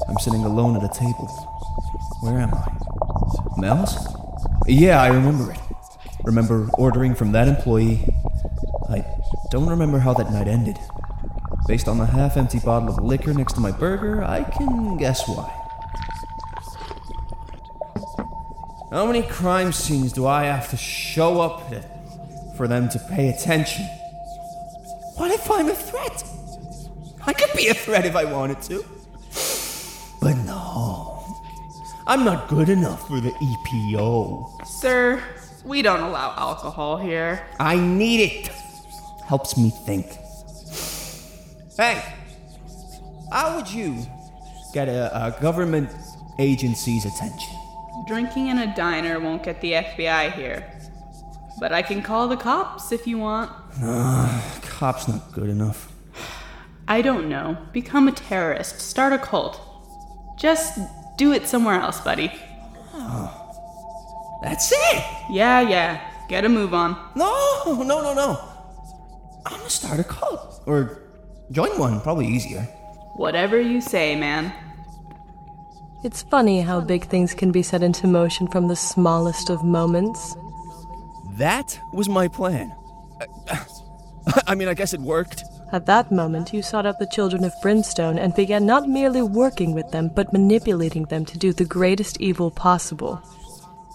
I'm 0.08 0.18
sitting 0.18 0.44
alone 0.44 0.76
at 0.76 0.84
a 0.84 0.98
table. 0.98 1.26
Where 2.20 2.38
am 2.38 2.54
I? 2.54 2.66
Mel's? 3.58 3.96
Yeah, 4.66 5.02
I 5.02 5.08
remember 5.08 5.52
it. 5.52 5.58
Remember 6.24 6.68
ordering 6.74 7.14
from 7.14 7.32
that 7.32 7.48
employee. 7.48 8.04
I 8.88 9.04
don't 9.50 9.68
remember 9.68 9.98
how 9.98 10.14
that 10.14 10.30
night 10.32 10.48
ended. 10.48 10.76
Based 11.66 11.88
on 11.88 11.98
the 11.98 12.06
half 12.06 12.36
empty 12.36 12.58
bottle 12.58 12.90
of 12.90 13.02
liquor 13.02 13.34
next 13.34 13.54
to 13.54 13.60
my 13.60 13.72
burger, 13.72 14.22
I 14.22 14.44
can 14.44 14.96
guess 14.96 15.26
why. 15.28 15.65
How 18.90 19.04
many 19.04 19.22
crime 19.22 19.72
scenes 19.72 20.12
do 20.12 20.26
I 20.26 20.44
have 20.44 20.70
to 20.70 20.76
show 20.76 21.40
up 21.40 21.72
at 21.72 21.84
for 22.56 22.68
them 22.68 22.88
to 22.90 22.98
pay 23.00 23.30
attention? 23.30 23.84
What 25.16 25.32
if 25.32 25.50
I'm 25.50 25.68
a 25.68 25.74
threat? 25.74 26.22
I 27.26 27.32
could 27.32 27.50
be 27.56 27.66
a 27.66 27.74
threat 27.74 28.06
if 28.06 28.14
I 28.14 28.24
wanted 28.24 28.62
to. 28.62 28.84
But 30.20 30.34
no. 30.44 31.24
I'm 32.06 32.24
not 32.24 32.48
good 32.48 32.68
enough 32.68 33.08
for 33.08 33.20
the 33.20 33.30
EPO. 33.30 34.64
Sir, 34.64 35.20
we 35.64 35.82
don't 35.82 36.00
allow 36.00 36.32
alcohol 36.36 36.96
here. 36.96 37.44
I 37.58 37.76
need 37.76 38.20
it. 38.20 38.48
Helps 39.26 39.56
me 39.56 39.70
think. 39.84 40.06
Hey, 41.76 42.04
how 43.32 43.56
would 43.56 43.68
you 43.68 44.06
get 44.72 44.88
a, 44.88 45.26
a 45.26 45.40
government 45.40 45.90
agency's 46.38 47.04
attention? 47.04 47.65
Drinking 48.06 48.48
in 48.48 48.58
a 48.58 48.74
diner 48.74 49.18
won't 49.18 49.42
get 49.42 49.60
the 49.60 49.72
FBI 49.72 50.32
here. 50.32 50.64
But 51.58 51.72
I 51.72 51.82
can 51.82 52.02
call 52.02 52.28
the 52.28 52.36
cops 52.36 52.92
if 52.92 53.06
you 53.06 53.18
want. 53.18 53.50
Nah, 53.80 54.40
cop's 54.62 55.08
not 55.08 55.32
good 55.32 55.48
enough. 55.48 55.92
I 56.86 57.02
don't 57.02 57.28
know. 57.28 57.58
Become 57.72 58.06
a 58.08 58.12
terrorist. 58.12 58.80
Start 58.80 59.12
a 59.12 59.18
cult. 59.18 59.60
Just 60.38 60.78
do 61.16 61.32
it 61.32 61.48
somewhere 61.48 61.80
else, 61.80 62.00
buddy. 62.00 62.30
Ah, 62.94 64.38
that's 64.42 64.70
it. 64.70 65.04
Yeah, 65.30 65.60
yeah. 65.62 66.00
Get 66.28 66.44
a 66.44 66.48
move 66.48 66.74
on. 66.74 66.96
No, 67.16 67.82
no, 67.82 68.02
no, 68.02 68.14
no. 68.14 68.38
I'm 69.46 69.58
gonna 69.58 69.70
start 69.70 69.98
a 69.98 70.04
cult 70.04 70.62
or 70.66 71.02
join 71.50 71.76
one. 71.78 72.00
Probably 72.00 72.26
easier. 72.26 72.62
Whatever 73.16 73.60
you 73.60 73.80
say, 73.80 74.14
man. 74.14 74.52
It's 76.04 76.22
funny 76.22 76.60
how 76.60 76.80
big 76.80 77.06
things 77.06 77.34
can 77.34 77.50
be 77.50 77.62
set 77.62 77.82
into 77.82 78.06
motion 78.06 78.46
from 78.48 78.68
the 78.68 78.76
smallest 78.76 79.50
of 79.50 79.64
moments. 79.64 80.36
That 81.32 81.78
was 81.92 82.08
my 82.08 82.28
plan. 82.28 82.74
I 84.46 84.54
mean, 84.54 84.68
I 84.68 84.74
guess 84.74 84.94
it 84.94 85.00
worked. 85.00 85.42
At 85.72 85.86
that 85.86 86.12
moment, 86.12 86.52
you 86.52 86.62
sought 86.62 86.86
out 86.86 86.98
the 86.98 87.06
children 87.06 87.42
of 87.44 87.52
Brimstone 87.60 88.18
and 88.18 88.34
began 88.34 88.66
not 88.66 88.88
merely 88.88 89.22
working 89.22 89.74
with 89.74 89.90
them, 89.90 90.10
but 90.14 90.32
manipulating 90.32 91.04
them 91.04 91.24
to 91.24 91.38
do 91.38 91.52
the 91.52 91.64
greatest 91.64 92.20
evil 92.20 92.50
possible. 92.50 93.20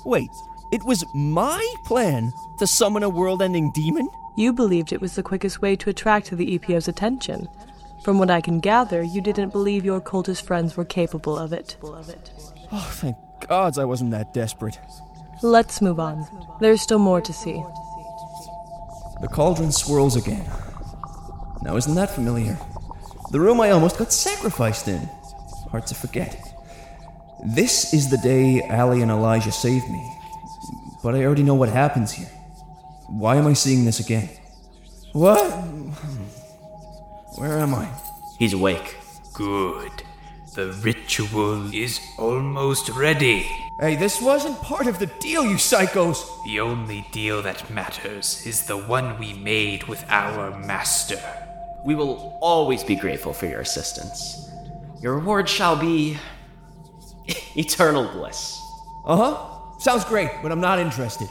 Wait, 0.05 0.29
it 0.73 0.83
was 0.83 1.05
my 1.13 1.65
plan 1.85 2.33
to 2.59 2.67
summon 2.67 3.03
a 3.03 3.09
world 3.09 3.41
ending 3.41 3.71
demon? 3.73 4.09
You 4.35 4.51
believed 4.53 4.91
it 4.91 5.01
was 5.01 5.15
the 5.15 5.23
quickest 5.23 5.61
way 5.61 5.75
to 5.77 5.89
attract 5.89 6.31
the 6.31 6.57
EPO's 6.57 6.87
attention. 6.87 7.47
From 8.03 8.17
what 8.17 8.31
I 8.31 8.41
can 8.41 8.59
gather, 8.59 9.03
you 9.03 9.21
didn't 9.21 9.51
believe 9.51 9.85
your 9.85 10.01
cultist 10.01 10.41
friends 10.43 10.75
were 10.75 10.85
capable 10.85 11.37
of 11.37 11.53
it. 11.53 11.77
Oh, 12.71 12.89
thank 12.93 13.15
gods 13.47 13.77
I 13.77 13.85
wasn't 13.85 14.11
that 14.11 14.33
desperate. 14.33 14.79
Let's 15.43 15.81
move 15.81 15.99
on. 15.99 16.25
There's 16.59 16.81
still 16.81 16.99
more 16.99 17.21
to 17.21 17.33
see. 17.33 17.63
The 19.21 19.27
cauldron 19.27 19.71
swirls 19.71 20.15
again. 20.15 20.49
Now, 21.61 21.75
isn't 21.77 21.93
that 21.95 22.09
familiar? 22.09 22.57
The 23.31 23.39
room 23.39 23.61
I 23.61 23.69
almost 23.69 23.99
got 23.99 24.11
sacrificed 24.11 24.87
in. 24.87 25.07
Hard 25.69 25.85
to 25.87 25.95
forget. 25.95 26.39
This 27.45 27.93
is 27.93 28.09
the 28.09 28.17
day 28.17 28.61
Allie 28.67 29.01
and 29.01 29.11
Elijah 29.11 29.51
saved 29.51 29.87
me. 29.89 30.17
But 31.03 31.15
I 31.15 31.23
already 31.23 31.43
know 31.43 31.55
what 31.55 31.69
happens 31.69 32.11
here. 32.11 32.29
Why 33.07 33.35
am 33.35 33.47
I 33.47 33.53
seeing 33.53 33.85
this 33.85 33.99
again? 33.99 34.29
What? 35.13 35.41
Where 37.37 37.59
am 37.59 37.73
I? 37.73 37.89
He's 38.37 38.53
awake. 38.53 38.97
Good. 39.33 40.03
The 40.53 40.73
ritual 40.83 41.73
is 41.73 41.99
almost 42.17 42.89
ready. 42.89 43.47
Hey, 43.79 43.95
this 43.95 44.21
wasn't 44.21 44.61
part 44.61 44.87
of 44.87 44.99
the 44.99 45.07
deal, 45.19 45.45
you 45.45 45.55
psychos! 45.55 46.25
The 46.45 46.59
only 46.59 47.07
deal 47.11 47.41
that 47.41 47.69
matters 47.69 48.45
is 48.45 48.65
the 48.65 48.77
one 48.77 49.17
we 49.17 49.33
made 49.33 49.85
with 49.85 50.03
our 50.09 50.57
master. 50.59 51.21
We 51.85 51.95
will 51.95 52.37
always 52.41 52.83
be 52.83 52.95
grateful 52.95 53.33
for 53.33 53.45
your 53.47 53.61
assistance. 53.61 54.49
Your 55.01 55.15
reward 55.15 55.47
shall 55.47 55.75
be. 55.75 56.17
eternal 57.55 58.07
bliss. 58.11 58.59
Uh 59.05 59.17
huh. 59.17 59.79
Sounds 59.79 60.05
great, 60.05 60.29
but 60.43 60.51
I'm 60.51 60.61
not 60.61 60.79
interested. 60.79 61.27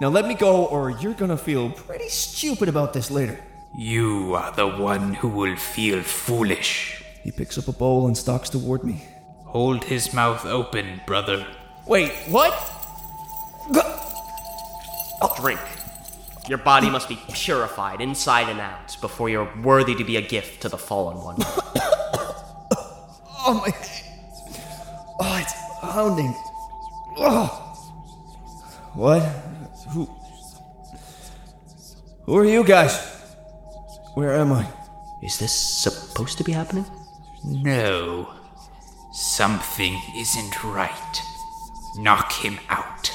Now 0.00 0.08
let 0.08 0.26
me 0.26 0.34
go, 0.34 0.66
or 0.66 0.90
you're 0.90 1.14
gonna 1.14 1.36
feel 1.36 1.70
pretty 1.70 2.08
stupid 2.08 2.68
about 2.68 2.92
this 2.92 3.10
later. 3.10 3.40
You 3.76 4.34
are 4.34 4.52
the 4.52 4.68
one 4.68 5.14
who 5.14 5.28
will 5.28 5.56
feel 5.56 6.02
foolish. 6.02 7.02
He 7.22 7.30
picks 7.30 7.58
up 7.58 7.68
a 7.68 7.72
bowl 7.72 8.06
and 8.06 8.16
stalks 8.16 8.50
toward 8.50 8.84
me. 8.84 9.04
Hold 9.46 9.84
his 9.84 10.12
mouth 10.12 10.44
open, 10.46 11.00
brother. 11.06 11.46
Wait, 11.86 12.12
what? 12.28 12.54
Drink. 15.40 15.60
Your 16.48 16.58
body 16.58 16.90
must 16.90 17.08
be 17.08 17.16
purified 17.32 18.00
inside 18.00 18.48
and 18.48 18.58
out 18.58 18.96
before 19.00 19.28
you're 19.28 19.48
worthy 19.62 19.94
to 19.94 20.02
be 20.02 20.16
a 20.16 20.20
gift 20.20 20.62
to 20.62 20.68
the 20.68 20.76
fallen 20.76 21.16
one. 21.18 21.36
Oh, 23.46 23.54
my 23.54 23.70
head. 23.70 23.88
Oh, 25.20 25.38
it's 25.40 25.54
pounding. 25.80 26.34
Oh. 27.18 27.46
What? 28.94 29.22
Who? 29.90 30.08
Who 32.24 32.36
are 32.36 32.44
you 32.44 32.64
guys? 32.64 33.17
Where 34.18 34.34
am 34.34 34.52
I? 34.52 34.66
Is 35.22 35.38
this 35.38 35.52
supposed 35.52 36.38
to 36.38 36.42
be 36.42 36.50
happening? 36.50 36.84
No. 37.44 38.34
Something 39.12 39.96
isn't 40.16 40.64
right. 40.64 41.22
Knock 41.98 42.32
him 42.32 42.58
out. 42.68 43.12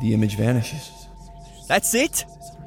The 0.00 0.14
image 0.14 0.36
vanishes. 0.36 1.08
That's 1.66 1.92
it? 1.92 2.24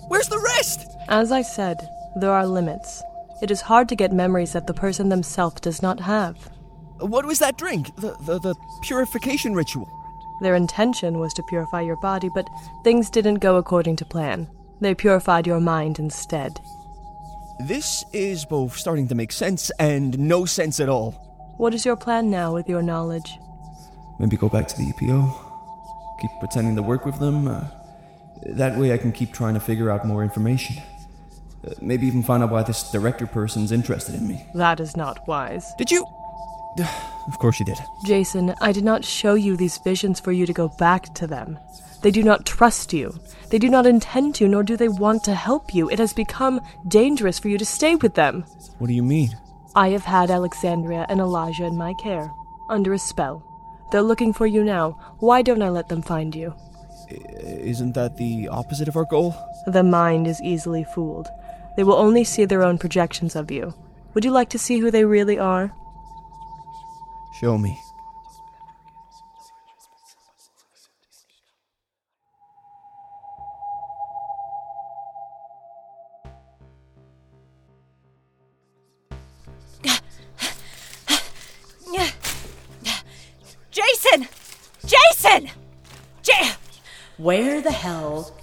Where's 0.10 0.28
the 0.28 0.38
rest? 0.58 0.86
As 1.08 1.32
I 1.32 1.44
said, 1.44 1.78
there 2.18 2.34
are 2.34 2.46
limits. 2.46 3.02
It 3.42 3.52
is 3.52 3.62
hard 3.62 3.88
to 3.88 3.96
get 3.96 4.12
memories 4.12 4.52
that 4.52 4.68
the 4.68 4.74
person 4.74 5.08
themselves 5.08 5.62
does 5.62 5.82
not 5.82 6.02
have. 6.02 6.36
What 7.00 7.26
was 7.26 7.40
that 7.40 7.58
drink? 7.58 7.96
The, 7.96 8.18
the, 8.26 8.40
the 8.40 8.56
purification 8.82 9.54
ritual. 9.54 9.90
Their 10.42 10.56
intention 10.56 11.20
was 11.20 11.34
to 11.36 11.44
purify 11.44 11.84
your 11.84 12.02
body, 12.02 12.28
but 12.36 12.50
things 12.84 13.10
didn't 13.10 13.36
go 13.36 13.56
according 13.56 13.96
to 13.96 14.06
plan. 14.06 14.50
They 14.82 14.94
purified 14.94 15.48
your 15.48 15.62
mind 15.62 16.00
instead. 16.00 16.60
This 17.60 18.04
is 18.14 18.46
both 18.46 18.76
starting 18.76 19.08
to 19.10 19.16
make 19.16 19.32
sense 19.32 19.70
and 19.80 20.18
no 20.18 20.46
sense 20.46 20.80
at 20.80 20.90
all. 20.90 21.12
What 21.58 21.74
is 21.74 21.86
your 21.86 21.96
plan 21.96 22.32
now 22.32 22.54
with 22.54 22.68
your 22.68 22.82
knowledge? 22.82 23.38
Maybe 24.20 24.38
go 24.38 24.50
back 24.50 24.68
to 24.70 24.78
the 24.78 24.92
EPO. 24.92 26.20
Keep 26.20 26.32
pretending 26.40 26.76
to 26.76 26.82
work 26.82 27.06
with 27.06 27.20
them. 27.20 27.48
Uh, 27.48 27.66
that 28.46 28.78
way 28.78 28.92
I 28.92 28.98
can 28.98 29.12
keep 29.12 29.34
trying 29.34 29.54
to 29.54 29.60
figure 29.60 29.90
out 29.90 30.06
more 30.06 30.24
information. 30.24 30.78
Uh, 31.66 31.74
maybe 31.80 32.08
even 32.08 32.24
find 32.24 32.44
out 32.44 32.50
why 32.50 32.64
this 32.64 32.92
director 32.92 33.28
person's 33.28 33.72
interested 33.72 34.16
in 34.16 34.28
me. 34.28 34.46
That 34.56 34.80
is 34.80 34.98
not 34.98 35.28
wise. 35.28 35.74
Did 35.78 35.92
you? 35.92 36.06
Of 37.26 37.40
course 37.40 37.58
you 37.58 37.66
did. 37.66 37.78
Jason, 38.06 38.54
I 38.60 38.74
did 38.74 38.84
not 38.84 39.06
show 39.06 39.36
you 39.36 39.56
these 39.56 39.78
visions 39.78 40.20
for 40.20 40.34
you 40.34 40.46
to 40.46 40.52
go 40.52 40.68
back 40.68 41.14
to 41.14 41.26
them. 41.26 41.58
They 42.04 42.12
do 42.12 42.22
not 42.22 42.46
trust 42.46 42.94
you. 42.94 43.18
They 43.50 43.58
do 43.58 43.70
not 43.70 43.88
intend 43.88 44.36
to, 44.36 44.48
nor 44.48 44.62
do 44.62 44.76
they 44.76 44.90
want 44.90 45.24
to 45.24 45.34
help 45.34 45.74
you. 45.74 45.90
It 45.90 46.00
has 46.00 46.14
become 46.14 46.60
dangerous 46.88 47.40
for 47.40 47.48
you 47.48 47.58
to 47.58 47.66
stay 47.66 47.96
with 47.96 48.16
them. 48.16 48.44
What 48.78 48.88
do 48.88 48.94
you 48.94 49.04
mean? 49.04 49.38
I 49.76 49.90
have 49.90 50.04
had 50.04 50.30
Alexandria 50.30 51.06
and 51.10 51.20
Elijah 51.20 51.66
in 51.66 51.78
my 51.78 51.94
care, 51.94 52.30
under 52.70 52.94
a 52.94 53.00
spell. 53.00 53.42
They're 53.92 54.02
looking 54.02 54.34
for 54.34 54.46
you 54.46 54.64
now. 54.64 54.92
Why 55.20 55.42
don't 55.42 55.62
I 55.62 55.70
let 55.70 55.88
them 55.88 56.02
find 56.02 56.36
you? 56.36 56.54
Isn't 57.10 57.94
that 57.94 58.18
the 58.18 58.50
opposite 58.50 58.88
of 58.88 58.98
our 58.98 59.06
goal? 59.06 59.36
The 59.68 59.84
mind 59.84 60.28
is 60.28 60.42
easily 60.42 60.84
fooled. 60.84 61.28
They 61.78 61.84
will 61.84 61.96
only 61.96 62.24
see 62.24 62.46
their 62.46 62.64
own 62.64 62.78
projections 62.78 63.36
of 63.36 63.50
you. 63.50 63.74
Would 64.14 64.26
you 64.26 64.32
like 64.32 64.50
to 64.50 64.60
see 64.60 64.80
who 64.80 64.92
they 64.92 65.06
really 65.06 65.40
are? 65.40 65.72
Show 67.40 67.58
me. 67.58 67.80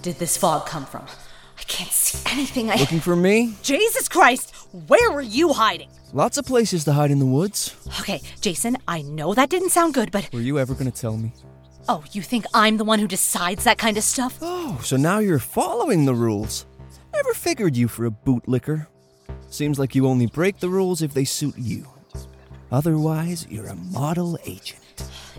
Did 0.01 0.17
this 0.17 0.37
fog 0.37 0.65
come 0.65 0.85
from? 0.85 1.05
I 1.57 1.63
can't 1.63 1.91
see 1.91 2.19
anything. 2.31 2.71
I. 2.71 2.75
Looking 2.75 2.99
for 2.99 3.15
me? 3.15 3.55
Jesus 3.61 4.07
Christ! 4.09 4.55
Where 4.87 5.11
were 5.11 5.21
you 5.21 5.53
hiding? 5.53 5.89
Lots 6.13 6.37
of 6.37 6.45
places 6.45 6.83
to 6.85 6.93
hide 6.93 7.11
in 7.11 7.19
the 7.19 7.25
woods. 7.25 7.75
Okay, 7.99 8.21
Jason, 8.41 8.77
I 8.87 9.01
know 9.03 9.33
that 9.33 9.49
didn't 9.49 9.69
sound 9.69 9.93
good, 9.93 10.11
but. 10.11 10.29
Were 10.33 10.41
you 10.41 10.59
ever 10.59 10.73
gonna 10.73 10.91
tell 10.91 11.17
me? 11.17 11.33
Oh, 11.87 12.03
you 12.11 12.21
think 12.21 12.45
I'm 12.53 12.77
the 12.77 12.83
one 12.83 12.99
who 12.99 13.07
decides 13.07 13.63
that 13.63 13.77
kind 13.77 13.97
of 13.97 14.03
stuff? 14.03 14.37
Oh, 14.41 14.79
so 14.83 14.97
now 14.97 15.19
you're 15.19 15.39
following 15.39 16.05
the 16.05 16.15
rules. 16.15 16.65
Never 17.13 17.33
figured 17.33 17.75
you 17.75 17.87
for 17.87 18.05
a 18.05 18.11
bootlicker. 18.11 18.87
Seems 19.49 19.77
like 19.77 19.95
you 19.95 20.07
only 20.07 20.27
break 20.27 20.59
the 20.59 20.69
rules 20.69 21.01
if 21.01 21.13
they 21.13 21.25
suit 21.25 21.57
you. 21.57 21.87
Otherwise, 22.71 23.45
you're 23.49 23.67
a 23.67 23.75
model 23.75 24.37
agent. 24.45 24.79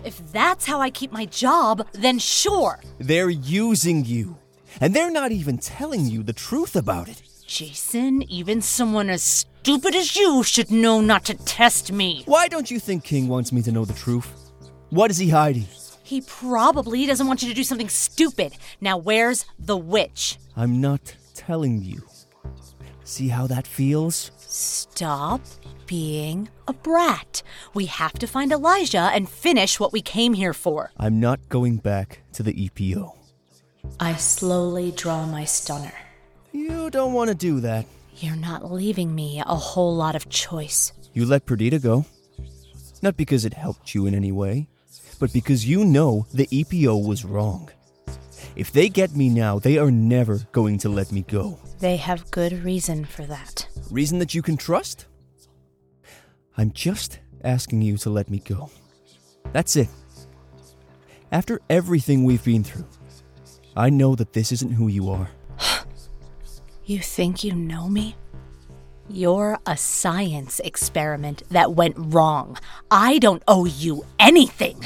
If 0.03 0.31
that's 0.31 0.65
how 0.65 0.81
I 0.81 0.89
keep 0.89 1.11
my 1.11 1.25
job, 1.25 1.87
then 1.93 2.19
sure. 2.19 2.79
They're 2.99 3.29
using 3.29 4.05
you. 4.05 4.37
And 4.81 4.93
they're 4.93 5.11
not 5.11 5.31
even 5.31 5.57
telling 5.57 6.05
you 6.05 6.23
the 6.23 6.33
truth 6.33 6.75
about 6.75 7.07
it. 7.09 7.21
Jason, 7.45 8.23
even 8.23 8.61
someone 8.61 9.09
as 9.09 9.21
stupid 9.21 9.95
as 9.95 10.15
you 10.15 10.43
should 10.43 10.71
know 10.71 11.01
not 11.01 11.25
to 11.25 11.33
test 11.33 11.91
me. 11.91 12.23
Why 12.25 12.47
don't 12.47 12.71
you 12.71 12.79
think 12.79 13.03
King 13.03 13.27
wants 13.27 13.51
me 13.51 13.61
to 13.61 13.71
know 13.71 13.85
the 13.85 13.93
truth? 13.93 14.51
What 14.89 15.11
is 15.11 15.17
he 15.17 15.29
hiding? 15.29 15.67
He 16.03 16.21
probably 16.21 17.05
doesn't 17.05 17.27
want 17.27 17.41
you 17.41 17.49
to 17.49 17.55
do 17.55 17.63
something 17.63 17.89
stupid. 17.89 18.53
Now, 18.81 18.97
where's 18.97 19.45
the 19.57 19.77
witch? 19.77 20.37
I'm 20.55 20.81
not 20.81 21.15
telling 21.33 21.81
you. 21.81 22.03
See 23.03 23.27
how 23.29 23.47
that 23.47 23.67
feels? 23.67 24.31
Stop 24.37 25.41
being 25.87 26.49
a 26.67 26.73
brat. 26.73 27.43
We 27.73 27.85
have 27.85 28.13
to 28.13 28.27
find 28.27 28.51
Elijah 28.51 29.09
and 29.13 29.29
finish 29.29 29.79
what 29.79 29.93
we 29.93 30.01
came 30.01 30.33
here 30.33 30.53
for. 30.53 30.91
I'm 30.97 31.19
not 31.19 31.49
going 31.49 31.77
back 31.77 32.19
to 32.33 32.43
the 32.43 32.53
EPO. 32.53 33.15
I 33.99 34.15
slowly 34.15 34.91
draw 34.91 35.25
my 35.25 35.45
stunner. 35.45 35.93
You 36.51 36.89
don't 36.89 37.13
want 37.13 37.29
to 37.29 37.35
do 37.35 37.59
that. 37.61 37.85
You're 38.17 38.35
not 38.35 38.71
leaving 38.71 39.13
me 39.13 39.41
a 39.45 39.55
whole 39.55 39.95
lot 39.95 40.15
of 40.15 40.29
choice. 40.29 40.93
You 41.13 41.25
let 41.25 41.45
Perdita 41.45 41.79
go. 41.79 42.05
Not 43.01 43.17
because 43.17 43.45
it 43.45 43.53
helped 43.53 43.93
you 43.93 44.05
in 44.05 44.15
any 44.15 44.31
way, 44.31 44.67
but 45.19 45.33
because 45.33 45.67
you 45.67 45.83
know 45.83 46.25
the 46.33 46.47
EPO 46.47 47.05
was 47.07 47.25
wrong. 47.25 47.69
If 48.55 48.71
they 48.71 48.87
get 48.87 49.15
me 49.15 49.29
now, 49.29 49.59
they 49.59 49.77
are 49.77 49.91
never 49.91 50.39
going 50.51 50.77
to 50.79 50.89
let 50.89 51.11
me 51.11 51.23
go. 51.23 51.57
They 51.79 51.97
have 51.97 52.29
good 52.31 52.63
reason 52.63 53.05
for 53.05 53.23
that. 53.23 53.67
Reason 53.89 54.19
that 54.19 54.33
you 54.33 54.41
can 54.41 54.57
trust? 54.57 55.07
I'm 56.57 56.71
just 56.71 57.19
asking 57.43 57.81
you 57.81 57.97
to 57.97 58.09
let 58.09 58.29
me 58.29 58.39
go. 58.39 58.69
That's 59.51 59.75
it. 59.75 59.89
After 61.31 61.59
everything 61.69 62.23
we've 62.23 62.43
been 62.43 62.63
through, 62.63 62.85
I 63.75 63.89
know 63.89 64.15
that 64.15 64.33
this 64.33 64.51
isn't 64.51 64.73
who 64.73 64.87
you 64.87 65.09
are. 65.09 65.29
You 66.85 66.99
think 66.99 67.45
you 67.45 67.53
know 67.53 67.87
me? 67.87 68.17
You're 69.09 69.57
a 69.65 69.77
science 69.77 70.59
experiment 70.65 71.43
that 71.49 71.71
went 71.71 71.95
wrong. 71.97 72.57
I 72.91 73.19
don't 73.19 73.41
owe 73.47 73.63
you 73.63 74.05
anything. 74.19 74.85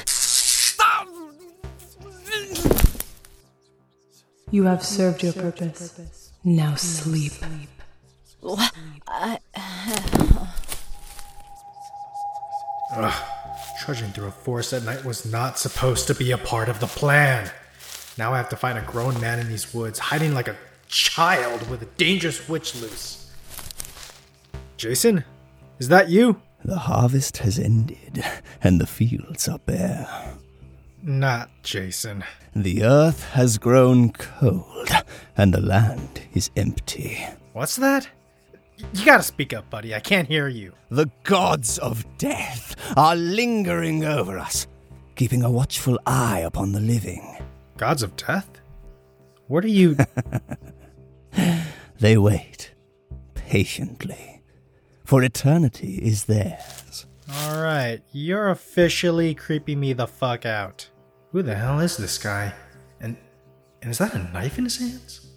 You 4.52 4.65
have 4.65 4.84
served 4.86 5.23
your 5.23 5.34
purpose. 5.34 6.32
Now 6.43 6.76
sleep. 6.76 7.34
Wha- 8.43 8.69
I- 9.08 9.39
Ugh. 12.95 13.13
Trudging 13.82 14.12
through 14.12 14.28
a 14.28 14.32
forest 14.32 14.71
at 14.73 14.84
night 14.84 15.04
was 15.04 15.26
not 15.26 15.58
supposed 15.58 16.06
to 16.08 16.13
be 16.13 16.32
a 16.32 16.38
part 16.38 16.69
of 16.69 16.80
the 16.80 16.86
plan. 16.88 17.50
Now 18.17 18.34
I 18.34 18.38
have 18.38 18.49
to 18.49 18.56
find 18.56 18.77
a 18.77 18.82
grown 18.82 19.19
man 19.21 19.39
in 19.39 19.47
these 19.47 19.73
woods, 19.73 19.99
hiding 19.99 20.34
like 20.34 20.47
a 20.47 20.56
child 20.88 21.69
with 21.69 21.82
a 21.84 21.88
dangerous 21.97 22.49
witch 22.49 22.75
loose. 22.75 23.32
Jason? 24.77 25.23
Is 25.80 25.89
that 25.89 26.10
you? 26.10 26.41
The 26.65 26.80
harvest 26.80 27.38
has 27.38 27.60
ended, 27.60 28.23
and 28.63 28.82
the 28.82 28.88
fields 28.88 29.47
are 29.47 29.60
bare. 29.60 30.34
Not 31.03 31.49
Jason. 31.62 32.23
The 32.56 32.84
earth 32.84 33.23
has 33.30 33.60
grown 33.60 34.12
cold, 34.13 34.89
and 35.38 35.53
the 35.53 35.62
land 35.62 36.21
is 36.34 36.49
empty. 36.58 37.23
What's 37.53 37.75
that? 37.75 38.10
You 38.93 39.06
gotta 39.06 39.23
speak 39.23 39.53
up, 39.53 39.69
buddy. 39.69 39.93
I 39.93 39.99
can't 39.99 40.27
hear 40.27 40.47
you. 40.47 40.73
The 40.89 41.10
gods 41.23 41.77
of 41.77 42.06
death 42.17 42.75
are 42.97 43.15
lingering 43.15 44.06
over 44.06 44.38
us, 44.39 44.67
keeping 45.15 45.43
a 45.43 45.51
watchful 45.51 45.99
eye 46.06 46.39
upon 46.39 46.71
the 46.71 46.80
living. 46.80 47.37
Gods 47.78 48.04
of 48.04 48.16
death? 48.16 48.50
What 49.48 49.63
are 49.63 49.70
you. 49.70 49.96
They 52.00 52.16
wait 52.16 52.76
patiently, 53.34 54.44
for 55.04 55.24
eternity 55.24 55.96
is 55.96 56.26
theirs. 56.26 57.08
Alright, 57.44 58.04
you're 58.12 58.50
officially 58.50 59.34
creeping 59.34 59.80
me 59.80 59.94
the 59.94 60.06
fuck 60.06 60.46
out. 60.46 60.90
Who 61.32 61.42
the 61.42 61.56
hell 61.56 61.80
is 61.80 61.98
this 61.98 62.18
guy? 62.20 62.54
And 63.02 63.18
And 63.82 63.90
is 63.90 63.98
that 63.98 64.13
a 64.13 64.20
knife 64.20 64.60
in 64.60 64.66
his 64.66 64.78
hands? 64.78 65.28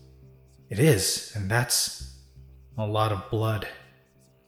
It 0.68 0.78
is, 0.78 1.32
and 1.34 1.50
that's 1.50 2.18
a 2.76 2.86
lot 2.86 3.10
of 3.10 3.30
blood. 3.30 3.66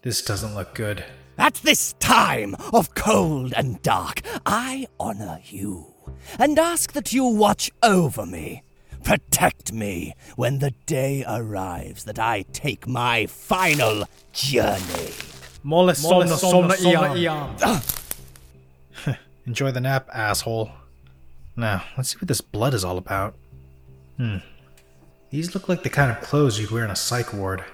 This 0.03 0.23
doesn't 0.23 0.55
look 0.55 0.75
good. 0.75 1.05
At 1.39 1.55
this 1.55 1.95
time 1.95 2.55
of 2.75 2.95
cold 2.95 3.55
and 3.57 3.81
dark, 3.83 4.21
I 4.45 4.87
honor 5.01 5.41
you 5.45 5.92
and 6.39 6.59
ask 6.59 6.93
that 6.93 7.13
you 7.13 7.25
watch 7.25 7.71
over 7.83 8.27
me. 8.27 8.63
Protect 9.03 9.73
me 9.73 10.15
when 10.37 10.61
the 10.61 10.71
day 10.87 11.25
arrives 11.27 12.05
that 12.05 12.19
I 12.19 12.43
take 12.53 12.87
my 12.87 13.27
final 13.27 14.05
journey. 14.33 15.13
Mole 15.63 15.93
somno 15.93 16.37
somna 16.37 16.77
somna 16.77 17.17
iam. 17.17 17.83
Enjoy 19.47 19.73
the 19.73 19.81
nap, 19.81 20.09
asshole. 20.13 20.71
Now, 21.57 21.85
let's 21.97 22.11
see 22.11 22.19
what 22.19 22.29
this 22.29 22.41
blood 22.41 22.75
is 22.75 22.85
all 22.85 22.97
about. 22.97 23.35
Hmm. 24.17 24.37
These 25.31 25.55
look 25.55 25.69
like 25.69 25.83
the 25.83 25.91
kind 25.91 26.11
of 26.11 26.21
clothes 26.21 26.61
you'd 26.61 26.71
wear 26.71 26.85
in 26.85 26.91
a 26.91 26.97
psych 26.97 27.33
ward. 27.33 27.65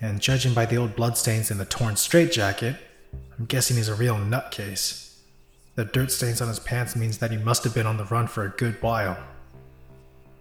And 0.00 0.20
judging 0.20 0.54
by 0.54 0.66
the 0.66 0.76
old 0.76 0.94
bloodstains 0.94 1.50
in 1.50 1.58
the 1.58 1.64
torn 1.64 1.96
straitjacket, 1.96 2.76
I'm 3.38 3.46
guessing 3.46 3.76
he's 3.76 3.88
a 3.88 3.94
real 3.94 4.16
nutcase. 4.16 5.05
The 5.76 5.84
dirt 5.84 6.10
stains 6.10 6.40
on 6.40 6.48
his 6.48 6.58
pants 6.58 6.96
means 6.96 7.18
that 7.18 7.30
he 7.30 7.36
must 7.36 7.62
have 7.64 7.74
been 7.74 7.86
on 7.86 7.98
the 7.98 8.04
run 8.06 8.26
for 8.26 8.44
a 8.44 8.48
good 8.48 8.80
while. 8.82 9.18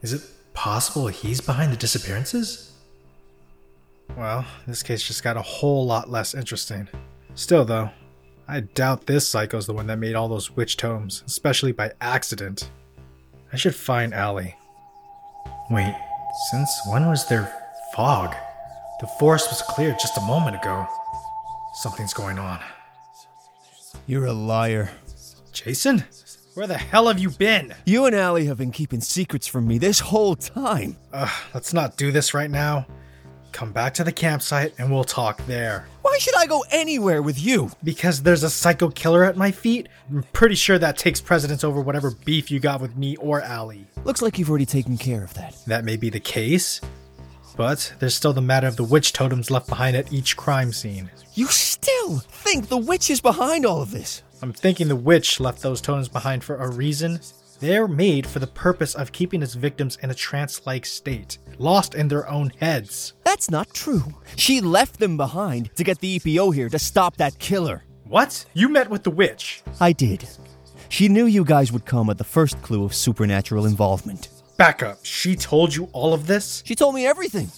Is 0.01 0.13
it 0.13 0.21
possible 0.53 1.07
he's 1.07 1.41
behind 1.41 1.73
the 1.73 1.77
disappearances? 1.77 2.71
Well, 4.15 4.45
this 4.65 4.81
case 4.81 5.03
just 5.03 5.23
got 5.23 5.35
a 5.35 5.41
whole 5.41 5.85
lot 5.85 6.09
less 6.09 6.33
interesting. 6.33 6.87
Still, 7.33 7.65
though, 7.65 7.89
I 8.47 8.61
doubt 8.61 9.07
this 9.07 9.27
psycho's 9.27 9.67
the 9.67 9.73
one 9.73 9.87
that 9.87 9.99
made 9.99 10.15
all 10.15 10.29
those 10.29 10.55
witch 10.55 10.77
tomes, 10.77 11.21
especially 11.25 11.73
by 11.73 11.91
accident. 11.99 12.69
I 13.51 13.57
should 13.57 13.75
find 13.75 14.13
Allie. 14.13 14.55
Wait, 15.69 15.95
since 16.49 16.69
when 16.87 17.07
was 17.07 17.27
there 17.27 17.51
fog? 17.93 18.33
The 19.01 19.07
forest 19.19 19.49
was 19.49 19.61
clear 19.63 19.91
just 19.99 20.17
a 20.17 20.21
moment 20.21 20.55
ago. 20.55 20.87
Something's 21.73 22.13
going 22.13 22.39
on. 22.39 22.59
You're 24.07 24.27
a 24.27 24.33
liar. 24.33 24.91
Jason? 25.55 26.03
Where 26.53 26.67
the 26.67 26.77
hell 26.77 27.07
have 27.07 27.17
you 27.17 27.29
been? 27.29 27.73
You 27.85 28.05
and 28.05 28.15
Allie 28.15 28.45
have 28.45 28.57
been 28.57 28.71
keeping 28.71 29.01
secrets 29.01 29.47
from 29.47 29.65
me 29.67 29.77
this 29.77 29.99
whole 29.99 30.35
time. 30.35 30.97
Ugh, 31.13 31.29
let's 31.53 31.73
not 31.73 31.97
do 31.97 32.11
this 32.11 32.33
right 32.33 32.51
now. 32.51 32.85
Come 33.53 33.71
back 33.71 33.93
to 33.95 34.03
the 34.03 34.11
campsite 34.11 34.73
and 34.77 34.91
we'll 34.91 35.05
talk 35.05 35.43
there. 35.47 35.87
Why 36.01 36.17
should 36.19 36.35
I 36.37 36.45
go 36.45 36.65
anywhere 36.71 37.21
with 37.21 37.41
you? 37.41 37.71
Because 37.85 38.21
there's 38.21 38.43
a 38.43 38.49
psycho 38.49 38.89
killer 38.89 39.23
at 39.23 39.37
my 39.37 39.51
feet. 39.51 39.87
I'm 40.09 40.23
pretty 40.33 40.55
sure 40.55 40.77
that 40.77 40.97
takes 40.97 41.21
precedence 41.21 41.63
over 41.63 41.79
whatever 41.79 42.11
beef 42.25 42.51
you 42.51 42.59
got 42.59 42.81
with 42.81 42.97
me 42.97 43.15
or 43.15 43.41
Allie. 43.41 43.87
Looks 44.03 44.21
like 44.21 44.37
you've 44.37 44.49
already 44.49 44.65
taken 44.65 44.97
care 44.97 45.23
of 45.23 45.33
that. 45.35 45.55
That 45.67 45.85
may 45.85 45.95
be 45.95 46.09
the 46.09 46.19
case, 46.19 46.81
but 47.55 47.93
there's 47.99 48.13
still 48.13 48.33
the 48.33 48.41
matter 48.41 48.67
of 48.67 48.75
the 48.75 48.83
witch 48.83 49.13
totems 49.13 49.49
left 49.49 49.67
behind 49.67 49.95
at 49.95 50.11
each 50.11 50.35
crime 50.35 50.73
scene. 50.73 51.09
You 51.33 51.47
still 51.47 52.19
think 52.19 52.67
the 52.67 52.77
witch 52.77 53.09
is 53.09 53.21
behind 53.21 53.65
all 53.65 53.81
of 53.81 53.91
this? 53.91 54.21
I'm 54.41 54.53
thinking 54.53 54.87
the 54.87 54.95
witch 54.95 55.39
left 55.39 55.61
those 55.61 55.81
totems 55.81 56.09
behind 56.09 56.43
for 56.43 56.57
a 56.57 56.71
reason. 56.71 57.19
They're 57.59 57.87
made 57.87 58.27
for 58.27 58.39
the 58.39 58.47
purpose 58.47 58.93
of 58.93 59.13
keeping 59.13 59.41
its 59.41 59.53
victims 59.53 59.97
in 60.03 60.11
a 60.11 60.13
trance 60.13 60.65
like 60.65 60.85
state, 60.85 61.37
lost 61.57 61.95
in 61.95 62.09
their 62.09 62.29
own 62.29 62.51
heads. 62.59 63.13
That's 63.23 63.49
not 63.49 63.73
true. 63.73 64.03
She 64.35 64.59
left 64.59 64.99
them 64.99 65.15
behind 65.15 65.73
to 65.77 65.83
get 65.83 65.99
the 65.99 66.19
EPO 66.19 66.53
here 66.53 66.69
to 66.69 66.77
stop 66.77 67.15
that 67.17 67.39
killer. 67.39 67.85
What? 68.03 68.45
You 68.53 68.67
met 68.67 68.89
with 68.89 69.03
the 69.03 69.11
witch? 69.11 69.63
I 69.79 69.93
did. 69.93 70.27
She 70.89 71.07
knew 71.07 71.25
you 71.25 71.45
guys 71.45 71.71
would 71.71 71.85
come 71.85 72.09
at 72.09 72.17
the 72.17 72.23
first 72.23 72.61
clue 72.61 72.83
of 72.83 72.93
supernatural 72.93 73.65
involvement. 73.65 74.29
Back 74.57 74.83
up. 74.83 74.99
She 75.03 75.35
told 75.35 75.73
you 75.73 75.89
all 75.93 76.13
of 76.13 76.27
this? 76.27 76.61
She 76.65 76.75
told 76.75 76.93
me 76.93 77.05
everything. 77.05 77.49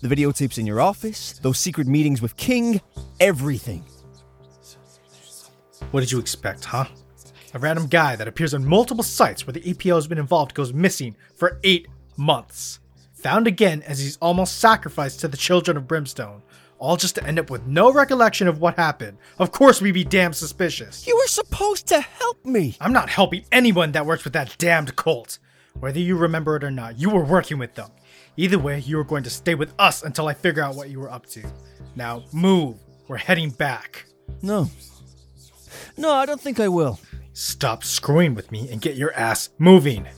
The 0.00 0.08
videotapes 0.08 0.58
in 0.58 0.66
your 0.66 0.80
office, 0.80 1.38
those 1.38 1.58
secret 1.58 1.86
meetings 1.86 2.20
with 2.20 2.36
King, 2.36 2.80
everything. 3.20 3.84
What 5.94 6.00
did 6.00 6.10
you 6.10 6.18
expect, 6.18 6.64
huh? 6.64 6.86
A 7.54 7.58
random 7.60 7.86
guy 7.86 8.16
that 8.16 8.26
appears 8.26 8.52
on 8.52 8.66
multiple 8.66 9.04
sites 9.04 9.46
where 9.46 9.52
the 9.52 9.60
EPO 9.60 9.94
has 9.94 10.08
been 10.08 10.18
involved 10.18 10.52
goes 10.52 10.72
missing 10.72 11.14
for 11.36 11.60
eight 11.62 11.86
months. 12.16 12.80
Found 13.18 13.46
again 13.46 13.80
as 13.82 14.00
he's 14.00 14.16
almost 14.16 14.58
sacrificed 14.58 15.20
to 15.20 15.28
the 15.28 15.36
children 15.36 15.76
of 15.76 15.86
Brimstone. 15.86 16.42
All 16.80 16.96
just 16.96 17.14
to 17.14 17.24
end 17.24 17.38
up 17.38 17.48
with 17.48 17.68
no 17.68 17.92
recollection 17.92 18.48
of 18.48 18.60
what 18.60 18.74
happened. 18.74 19.18
Of 19.38 19.52
course, 19.52 19.80
we'd 19.80 19.92
be 19.92 20.02
damn 20.02 20.32
suspicious. 20.32 21.06
You 21.06 21.14
were 21.14 21.28
supposed 21.28 21.86
to 21.86 22.00
help 22.00 22.44
me. 22.44 22.76
I'm 22.80 22.92
not 22.92 23.08
helping 23.08 23.44
anyone 23.52 23.92
that 23.92 24.04
works 24.04 24.24
with 24.24 24.32
that 24.32 24.56
damned 24.58 24.96
cult. 24.96 25.38
Whether 25.78 26.00
you 26.00 26.16
remember 26.16 26.56
it 26.56 26.64
or 26.64 26.72
not, 26.72 26.98
you 26.98 27.08
were 27.08 27.24
working 27.24 27.58
with 27.58 27.76
them. 27.76 27.92
Either 28.36 28.58
way, 28.58 28.80
you 28.80 28.98
are 28.98 29.04
going 29.04 29.22
to 29.22 29.30
stay 29.30 29.54
with 29.54 29.72
us 29.78 30.02
until 30.02 30.26
I 30.26 30.34
figure 30.34 30.64
out 30.64 30.74
what 30.74 30.90
you 30.90 30.98
were 30.98 31.12
up 31.12 31.26
to. 31.26 31.44
Now, 31.94 32.24
move. 32.32 32.78
We're 33.06 33.16
heading 33.16 33.50
back. 33.50 34.06
No. 34.42 34.68
No, 35.96 36.12
I 36.12 36.26
don't 36.26 36.40
think 36.40 36.60
I 36.60 36.68
will. 36.68 36.98
Stop 37.32 37.84
screwing 37.84 38.34
with 38.34 38.52
me 38.52 38.68
and 38.70 38.80
get 38.80 38.96
your 38.96 39.12
ass 39.14 39.50
moving. 39.58 40.06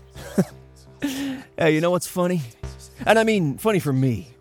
Hey, 1.59 1.75
you 1.75 1.81
know 1.81 1.91
what's 1.91 2.07
funny? 2.07 2.43
And 3.07 3.19
I 3.19 3.25
mean, 3.25 3.57
funny 3.57 3.79
for 3.79 3.93
me. 3.93 4.35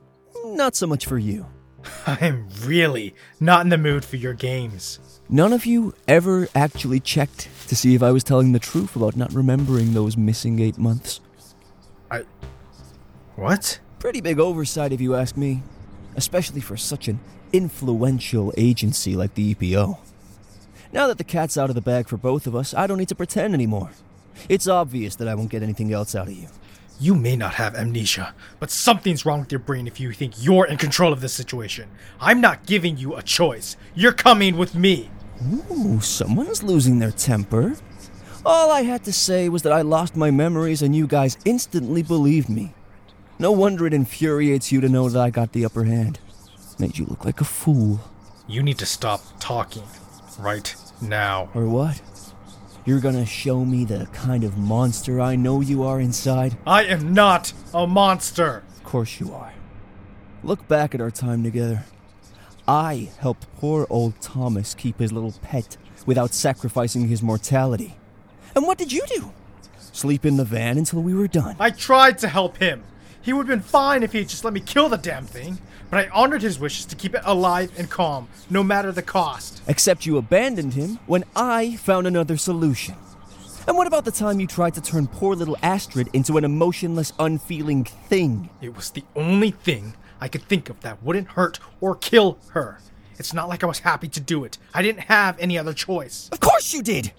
Not 0.48 0.76
so 0.76 0.86
much 0.86 1.06
for 1.06 1.18
you. 1.18 1.46
I'm 2.08 2.48
really 2.66 3.16
not 3.40 3.62
in 3.62 3.70
the 3.70 3.78
mood 3.78 4.04
for 4.04 4.18
your 4.18 4.34
games. 4.34 5.00
None 5.30 5.54
of 5.54 5.66
you 5.66 5.94
ever 6.08 6.50
actually 6.54 7.00
checked 7.00 7.48
to 7.70 7.76
see 7.76 7.96
if 7.96 8.04
I 8.04 8.12
was 8.12 8.24
telling 8.24 8.52
the 8.52 8.60
truth 8.60 8.96
about 8.98 9.16
not 9.16 9.34
remembering 9.34 9.94
those 9.94 10.18
missing 10.18 10.60
eight 10.60 10.78
months. 10.78 11.22
I. 12.12 12.24
What? 13.36 13.80
Pretty 14.00 14.20
big 14.20 14.40
oversight, 14.40 14.92
if 14.92 15.00
you 15.00 15.16
ask 15.16 15.38
me. 15.38 15.64
Especially 16.18 16.62
for 16.62 16.76
such 16.76 17.08
an 17.08 17.20
influential 17.54 18.54
agency 18.58 19.16
like 19.16 19.36
the 19.36 19.56
EPO. 19.56 19.98
Now 20.96 21.08
that 21.08 21.18
the 21.18 21.26
cat's 21.26 21.58
out 21.58 21.68
of 21.68 21.76
the 21.76 21.82
bag 21.82 22.08
for 22.08 22.16
both 22.16 22.48
of 22.48 22.56
us, 22.56 22.74
I 22.74 22.88
don't 22.88 22.98
need 22.98 23.10
to 23.10 23.16
pretend 23.16 23.54
anymore. 23.54 23.92
It's 24.48 24.66
obvious 24.66 25.18
that 25.18 25.28
I 25.28 25.36
won't 25.36 25.50
get 25.50 25.62
anything 25.62 25.92
else 25.92 26.16
out 26.16 26.30
of 26.30 26.34
you. 26.34 26.48
You 27.02 27.16
may 27.16 27.36
not 27.36 27.56
have 27.56 27.76
amnesia, 27.76 28.34
but 28.62 28.72
something's 28.72 29.26
wrong 29.26 29.42
with 29.42 29.52
your 29.52 29.60
brain 29.60 29.88
if 29.88 30.00
you 30.00 30.14
think 30.14 30.36
you're 30.42 30.66
in 30.66 30.78
control 30.78 31.12
of 31.12 31.20
this 31.20 31.34
situation. 31.34 31.90
I'm 32.22 32.40
not 32.40 32.66
giving 32.66 32.96
you 32.96 33.14
a 33.14 33.22
choice. 33.22 33.76
You're 33.94 34.14
coming 34.14 34.56
with 34.56 34.74
me. 34.74 35.10
Ooh, 35.70 36.00
someone's 36.00 36.64
losing 36.64 37.00
their 37.00 37.12
temper. 37.12 37.76
All 38.46 38.72
I 38.72 38.84
had 38.84 39.04
to 39.04 39.12
say 39.12 39.50
was 39.50 39.64
that 39.64 39.74
I 39.74 39.82
lost 39.82 40.16
my 40.16 40.32
memories 40.32 40.82
and 40.82 40.96
you 40.96 41.08
guys 41.08 41.38
instantly 41.44 42.04
believed 42.04 42.48
me. 42.48 42.74
No 43.38 43.52
wonder 43.52 43.86
it 43.86 43.94
infuriates 43.94 44.72
you 44.72 44.80
to 44.80 44.88
know 44.88 45.10
that 45.10 45.22
I 45.22 45.30
got 45.30 45.52
the 45.52 45.66
upper 45.66 45.84
hand. 45.84 46.20
Made 46.80 46.98
you 46.98 47.04
look 47.04 47.26
like 47.26 47.42
a 47.42 47.44
fool. 47.44 48.00
You 48.48 48.64
need 48.64 48.78
to 48.78 48.86
stop 48.86 49.22
talking. 49.42 49.84
Right 50.38 50.74
now. 51.02 51.50
Or 51.54 51.68
what? 51.68 52.02
You're 52.86 53.00
gonna 53.00 53.26
show 53.26 53.66
me 53.66 53.84
the 53.84 54.08
kind 54.14 54.44
of 54.44 54.58
monster 54.58 55.20
I 55.20 55.36
know 55.36 55.62
you 55.62 55.84
are 55.84 56.00
inside? 56.00 56.58
I 56.68 56.84
am 56.84 57.14
not 57.14 57.52
a 57.74 57.88
monster. 57.88 58.64
Of 58.78 58.84
course 58.84 59.20
you 59.20 59.34
are. 59.34 59.54
Look 60.44 60.68
back 60.68 60.94
at 60.94 61.02
our 61.02 61.10
time 61.10 61.44
together. 61.44 61.86
I 62.68 63.10
helped 63.20 63.48
poor 63.56 63.88
old 63.90 64.22
Thomas 64.22 64.76
keep 64.76 65.00
his 65.00 65.12
little 65.12 65.34
pet 65.42 65.78
without 66.06 66.34
sacrificing 66.34 67.08
his 67.08 67.24
mortality. 67.24 67.98
And 68.56 68.66
what 68.68 68.78
did 68.78 68.92
you 68.92 69.04
do? 69.08 69.32
Sleep 69.92 70.26
in 70.26 70.38
the 70.38 70.46
van 70.46 70.78
until 70.78 71.02
we 71.02 71.14
were 71.14 71.28
done. 71.28 71.56
I 71.60 71.72
tried 71.72 72.18
to 72.20 72.28
help 72.28 72.58
him. 72.58 72.84
He 73.22 73.34
would 73.34 73.48
have 73.48 73.58
been 73.60 73.68
fine 73.68 74.04
if 74.04 74.12
he 74.12 74.20
had 74.20 74.30
just 74.30 74.44
let 74.44 74.54
me 74.54 74.60
kill 74.60 74.90
the 74.90 74.98
damn 74.98 75.26
thing, 75.26 75.58
but 75.90 76.00
I 76.00 76.10
honored 76.10 76.42
his 76.42 76.60
wishes 76.60 76.86
to 76.86 76.96
keep 76.96 77.16
it 77.16 77.22
alive 77.26 77.72
and 77.78 77.90
calm, 77.90 78.28
no 78.50 78.64
matter 78.64 78.92
the 78.92 79.02
cost. 79.02 79.62
Except 79.68 80.06
you 80.06 80.18
abandoned 80.18 80.74
him 80.74 81.00
when 81.06 81.24
I 81.36 81.76
found 81.78 82.08
another 82.08 82.38
solution. 82.38 82.96
And 83.68 83.78
what 83.78 83.88
about 83.88 84.06
the 84.06 84.12
time 84.12 84.40
you 84.40 84.48
tried 84.48 84.76
to 84.76 84.82
turn 84.82 85.08
poor 85.08 85.36
little 85.36 85.58
Astrid 85.64 86.10
into 86.14 86.38
an 86.38 86.44
emotionless, 86.44 87.14
unfeeling 87.18 87.86
thing? 87.86 88.50
It 88.62 88.76
was 88.76 88.92
the 88.92 89.04
only 89.16 89.52
thing 89.52 89.96
I 90.22 90.28
could 90.28 90.44
think 90.44 90.70
of 90.70 90.80
that 90.82 91.02
wouldn't 91.02 91.30
hurt 91.30 91.60
or 91.82 91.96
kill 91.96 92.38
her. 92.50 92.80
It's 93.18 93.34
not 93.34 93.50
like 93.50 93.64
I 93.64 93.68
was 93.68 93.80
happy 93.80 94.08
to 94.10 94.20
do 94.20 94.44
it. 94.44 94.58
I 94.74 94.82
didn't 94.82 95.02
have 95.02 95.40
any 95.40 95.58
other 95.58 95.74
choice. 95.74 96.30
Of 96.32 96.40
course 96.42 96.74
you 96.74 96.84
did! 96.84 97.12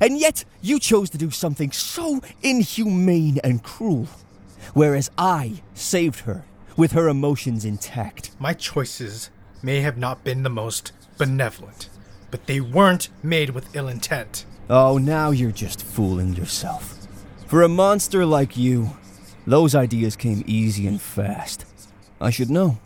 And 0.00 0.18
yet, 0.18 0.44
you 0.62 0.80
chose 0.80 1.10
to 1.10 1.18
do 1.18 1.30
something 1.30 1.70
so 1.70 2.22
inhumane 2.42 3.38
and 3.44 3.62
cruel. 3.62 4.08
Whereas 4.72 5.10
I 5.18 5.62
saved 5.74 6.20
her 6.20 6.44
with 6.76 6.92
her 6.92 7.08
emotions 7.08 7.64
intact. 7.64 8.30
My 8.38 8.52
choices 8.52 9.30
may 9.62 9.80
have 9.80 9.96
not 9.96 10.24
been 10.24 10.42
the 10.42 10.50
most 10.50 10.92
benevolent, 11.18 11.88
but 12.30 12.46
they 12.46 12.60
weren't 12.60 13.08
made 13.22 13.50
with 13.50 13.74
ill 13.74 13.88
intent. 13.88 14.44
Oh, 14.68 14.98
now 14.98 15.30
you're 15.30 15.50
just 15.50 15.82
fooling 15.82 16.34
yourself. 16.34 17.06
For 17.46 17.62
a 17.62 17.68
monster 17.68 18.24
like 18.26 18.56
you, 18.56 18.90
those 19.46 19.74
ideas 19.74 20.16
came 20.16 20.42
easy 20.46 20.86
and 20.86 21.00
fast. 21.00 21.64
I 22.20 22.30
should 22.30 22.50
know. 22.50 22.78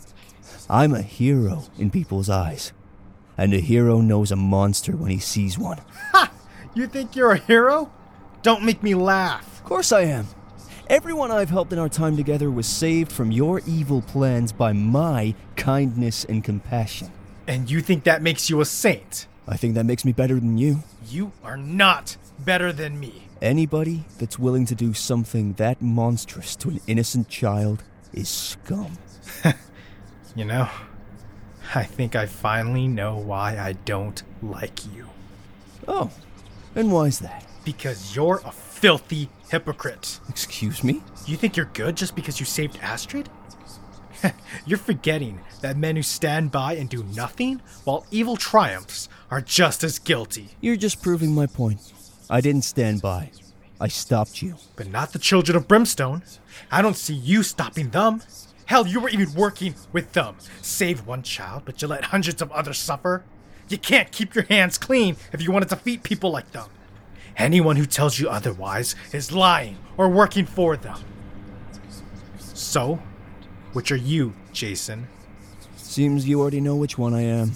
I'm 0.68 0.93
a 0.93 1.03
hero 1.03 1.64
in 1.78 1.91
people's 1.91 2.28
eyes. 2.28 2.72
And 3.36 3.55
a 3.55 3.61
hero 3.61 4.01
knows 4.01 4.32
a 4.32 4.36
monster 4.36 4.97
when 4.97 5.11
he 5.12 5.18
sees 5.18 5.57
one. 5.57 5.78
Ha! 6.12 6.32
You 6.74 6.89
think 6.89 7.14
you're 7.14 7.30
a 7.30 7.39
hero? 7.39 7.91
Don't 8.43 8.64
make 8.64 8.82
me 8.82 8.95
laugh. 8.95 9.61
Of 9.61 9.64
course 9.64 9.93
I 9.93 10.03
am. 10.03 10.26
Everyone 10.89 11.30
I've 11.30 11.51
helped 11.51 11.74
in 11.74 11.78
our 11.78 11.91
time 11.91 12.16
together 12.16 12.51
was 12.51 12.66
saved 12.66 13.12
from 13.12 13.30
your 13.30 13.61
evil 13.66 14.01
plans 14.01 14.53
by 14.53 14.72
my 14.72 15.34
kindness 15.55 16.24
and 16.24 16.43
compassion. 16.43 17.12
And 17.47 17.70
you 17.70 17.82
think 17.82 18.05
that 18.05 18.22
makes 18.22 18.49
you 18.49 18.62
a 18.62 18.64
saint? 18.64 19.26
I 19.47 19.59
think 19.59 19.74
that 19.74 19.84
makes 19.84 20.07
me 20.07 20.12
better 20.12 20.36
than 20.36 20.57
you. 20.57 20.82
You 21.07 21.32
are 21.45 21.59
not 21.59 22.16
better 22.39 22.72
than 22.72 22.99
me. 22.99 23.28
Anybody 23.43 24.07
that's 24.18 24.39
willing 24.39 24.64
to 24.64 24.74
do 24.74 24.95
something 24.95 25.53
that 25.55 25.82
monstrous 25.82 26.57
to 26.57 26.70
an 26.70 26.80
innocent 26.86 27.28
child 27.28 27.84
is 28.14 28.30
scum. 28.30 28.97
You 30.36 30.45
know, 30.45 30.68
I 31.74 31.82
think 31.82 32.14
I 32.14 32.26
finally 32.26 32.86
know 32.86 33.16
why 33.16 33.59
I 33.59 33.72
don't 33.72 34.22
like 34.41 34.86
you. 34.95 35.09
Oh, 35.89 36.12
and 36.76 36.93
why's 36.93 37.18
that? 37.18 37.45
Because 37.64 38.14
you're 38.14 38.41
a 38.45 38.53
filthy 38.79 39.29
hypocrite. 39.51 40.20
Excuse 40.29 40.85
me? 40.85 41.03
You 41.26 41.37
think 41.37 41.57
you're 41.57 41.66
good 41.66 41.97
just 41.97 42.14
because 42.14 42.39
you 42.39 42.47
saved 42.47 42.79
Astrid? 42.81 43.29
you're 44.66 44.79
forgetting 44.79 45.41
that 45.62 45.76
men 45.76 45.97
who 45.97 46.03
stand 46.03 46.53
by 46.53 46.74
and 46.74 46.89
do 46.89 47.03
nothing 47.03 47.61
while 47.83 48.07
evil 48.12 48.37
triumphs 48.37 49.09
are 49.33 49.41
just 49.41 49.83
as 49.83 49.99
guilty. 49.99 50.51
You're 50.61 50.76
just 50.76 51.03
proving 51.03 51.35
my 51.35 51.47
point. 51.47 51.93
I 52.31 52.41
didn't 52.41 52.62
stand 52.62 53.03
by. 53.03 53.33
I 53.81 53.89
stopped 53.89 54.43
you. 54.43 54.55
But 54.76 54.89
not 54.89 55.12
the 55.12 55.18
children 55.18 55.57
of 55.57 55.66
Brimstone. 55.66 56.22
I 56.70 56.81
don't 56.81 56.97
see 56.97 57.14
you 57.14 57.43
stopping 57.43 57.91
them. 57.91 58.22
Hell, 58.66 58.87
you 58.87 59.01
were 59.01 59.09
even 59.09 59.33
working 59.35 59.74
with 59.93 60.12
them. 60.12 60.37
Save 60.62 61.05
one 61.05 61.22
child, 61.22 61.62
but 61.64 61.83
you 61.83 61.89
let 61.89 62.05
hundreds 62.05 62.43
of 62.43 62.53
others 62.53 62.79
suffer. 62.79 63.24
You 63.68 63.79
can't 63.79 64.12
keep 64.12 64.37
your 64.37 64.45
hands 64.45 64.79
clean 64.79 65.16
if 65.33 65.43
you 65.43 65.51
want 65.51 65.68
to 65.68 65.74
defeat 65.74 66.05
people 66.05 66.31
like 66.31 66.53
them. 66.53 66.68
Anyone 67.39 67.76
who 67.76 67.86
tells 67.86 68.18
you 68.18 68.28
otherwise 68.28 68.97
is 69.12 69.32
lying 69.32 69.78
or 69.97 70.09
working 70.09 70.45
for 70.45 70.76
them. 70.76 70.99
So, 72.39 73.01
which 73.72 73.93
are 73.93 73.97
you, 73.97 74.34
Jason? 74.53 75.07
Seems 75.76 76.28
you 76.28 76.41
already 76.41 76.61
know 76.61 76.74
which 76.74 76.99
one 76.99 77.14
I 77.14 77.22
am. 77.22 77.53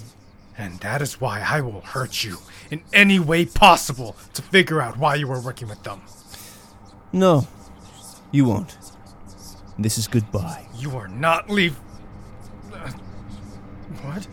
And 0.57 0.79
that 0.81 1.03
is 1.03 1.21
why 1.21 1.41
I 1.41 1.61
will 1.61 1.81
hurt 1.81 2.23
you 2.23 2.39
in 2.71 2.83
any 2.93 3.19
way 3.19 3.45
possible 3.45 4.17
to 4.35 4.43
figure 4.43 4.81
out 4.81 4.99
why 4.99 5.17
you 5.17 5.27
were 5.27 5.41
working 5.41 5.69
with 5.69 5.83
them. 5.83 6.03
No, 7.13 7.49
you 8.31 8.45
won't. 8.45 8.77
This 9.79 9.99
is 9.99 10.07
goodbye. 10.07 10.67
You 10.77 10.97
are 10.97 11.09
not 11.09 11.51
leave. 11.51 11.77
Uh, 12.73 12.91
what? 14.03 14.27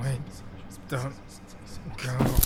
Wait, 0.00 0.20
don't 0.88 1.14
go. 1.98 2.45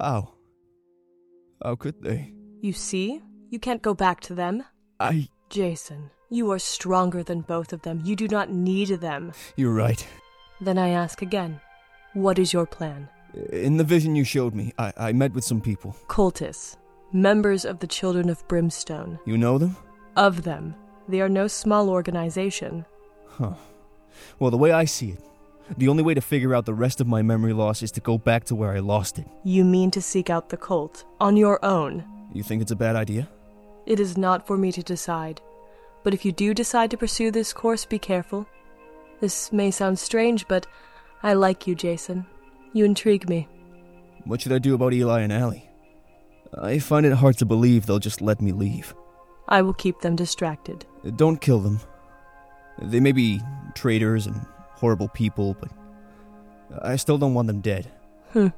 How? 0.00 0.34
How 1.62 1.76
could 1.76 2.02
they? 2.02 2.32
You 2.60 2.72
see? 2.72 3.22
You 3.50 3.58
can't 3.58 3.82
go 3.82 3.94
back 3.94 4.20
to 4.22 4.34
them. 4.34 4.64
I. 5.00 5.28
Jason, 5.48 6.10
you 6.30 6.50
are 6.50 6.58
stronger 6.58 7.22
than 7.22 7.40
both 7.42 7.72
of 7.72 7.82
them. 7.82 8.02
You 8.04 8.16
do 8.16 8.28
not 8.28 8.50
need 8.50 8.88
them. 8.88 9.32
You're 9.56 9.74
right. 9.74 10.06
Then 10.60 10.78
I 10.78 10.88
ask 10.88 11.22
again 11.22 11.60
what 12.16 12.38
is 12.38 12.52
your 12.52 12.64
plan? 12.64 13.08
In 13.52 13.76
the 13.76 13.84
vision 13.84 14.16
you 14.16 14.24
showed 14.24 14.54
me, 14.54 14.72
I, 14.78 14.92
I 14.96 15.12
met 15.12 15.34
with 15.34 15.44
some 15.44 15.60
people. 15.60 15.94
Cultists, 16.08 16.78
members 17.12 17.66
of 17.66 17.78
the 17.80 17.86
Children 17.86 18.30
of 18.30 18.46
Brimstone. 18.48 19.18
You 19.26 19.36
know 19.36 19.58
them? 19.58 19.76
Of 20.16 20.42
them. 20.42 20.74
They 21.08 21.20
are 21.20 21.28
no 21.28 21.46
small 21.46 21.90
organization. 21.90 22.86
Huh. 23.28 23.52
Well, 24.38 24.50
the 24.50 24.56
way 24.56 24.72
I 24.72 24.86
see 24.86 25.10
it, 25.10 25.20
the 25.76 25.88
only 25.88 26.02
way 26.02 26.14
to 26.14 26.20
figure 26.20 26.54
out 26.54 26.64
the 26.64 26.74
rest 26.74 27.00
of 27.00 27.06
my 27.06 27.22
memory 27.22 27.52
loss 27.52 27.82
is 27.82 27.90
to 27.92 28.00
go 28.00 28.18
back 28.18 28.44
to 28.44 28.54
where 28.54 28.72
I 28.72 28.78
lost 28.78 29.18
it. 29.18 29.26
You 29.44 29.64
mean 29.64 29.90
to 29.92 30.02
seek 30.02 30.30
out 30.30 30.48
the 30.48 30.56
cult 30.56 31.04
on 31.20 31.36
your 31.36 31.64
own? 31.64 32.04
You 32.32 32.42
think 32.42 32.62
it's 32.62 32.70
a 32.70 32.76
bad 32.76 32.96
idea? 32.96 33.28
It 33.86 34.00
is 34.00 34.16
not 34.16 34.46
for 34.46 34.56
me 34.56 34.72
to 34.72 34.82
decide. 34.82 35.40
But 36.02 36.14
if 36.14 36.24
you 36.24 36.32
do 36.32 36.54
decide 36.54 36.90
to 36.92 36.96
pursue 36.96 37.30
this 37.30 37.52
course, 37.52 37.84
be 37.84 37.98
careful. 37.98 38.46
This 39.20 39.52
may 39.52 39.70
sound 39.70 39.98
strange, 39.98 40.46
but 40.46 40.66
I 41.22 41.34
like 41.34 41.66
you, 41.66 41.74
Jason. 41.74 42.26
You 42.72 42.84
intrigue 42.84 43.28
me. 43.28 43.48
What 44.24 44.40
should 44.40 44.52
I 44.52 44.58
do 44.58 44.74
about 44.74 44.92
Eli 44.92 45.20
and 45.20 45.32
Allie? 45.32 45.68
I 46.60 46.78
find 46.78 47.06
it 47.06 47.12
hard 47.12 47.38
to 47.38 47.44
believe 47.44 47.86
they'll 47.86 47.98
just 47.98 48.20
let 48.20 48.40
me 48.40 48.52
leave. 48.52 48.94
I 49.48 49.62
will 49.62 49.74
keep 49.74 50.00
them 50.00 50.16
distracted. 50.16 50.84
Don't 51.16 51.40
kill 51.40 51.60
them. 51.60 51.80
They 52.80 53.00
may 53.00 53.12
be 53.12 53.40
traitors 53.74 54.26
and 54.26 54.44
horrible 54.76 55.08
people, 55.08 55.56
but 55.60 55.70
I 56.82 56.96
still 56.96 57.18
don't 57.18 57.34
want 57.34 57.48
them 57.48 57.60
dead. 57.60 57.90
Hmm. 58.32 58.48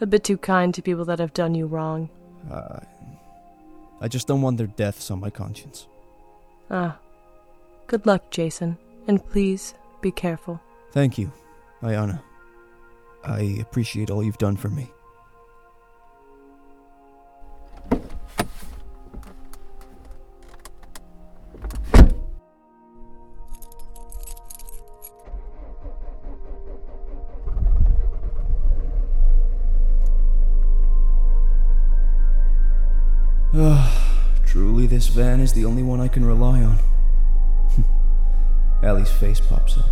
A 0.00 0.06
bit 0.06 0.24
too 0.24 0.38
kind 0.38 0.74
to 0.74 0.82
people 0.82 1.04
that 1.04 1.18
have 1.18 1.32
done 1.34 1.54
you 1.54 1.66
wrong. 1.66 2.10
Uh, 2.50 2.80
I 4.00 4.08
just 4.08 4.26
don't 4.26 4.42
want 4.42 4.58
their 4.58 4.66
deaths 4.66 5.10
on 5.10 5.20
my 5.20 5.30
conscience. 5.30 5.86
Ah. 6.70 6.98
Good 7.86 8.06
luck, 8.06 8.30
Jason. 8.30 8.78
And 9.06 9.24
please, 9.30 9.74
be 10.00 10.10
careful. 10.10 10.60
Thank 10.92 11.18
you, 11.18 11.30
Ayana. 11.82 12.22
I 13.22 13.58
appreciate 13.60 14.10
all 14.10 14.22
you've 14.22 14.38
done 14.38 14.56
for 14.56 14.68
me. 14.68 14.90
This 34.94 35.08
van 35.08 35.40
is 35.40 35.52
the 35.54 35.64
only 35.64 35.82
one 35.82 36.00
I 36.00 36.06
can 36.06 36.24
rely 36.24 36.62
on. 36.62 36.78
Allie's 38.84 39.10
face 39.10 39.40
pops 39.40 39.76
up. 39.76 39.88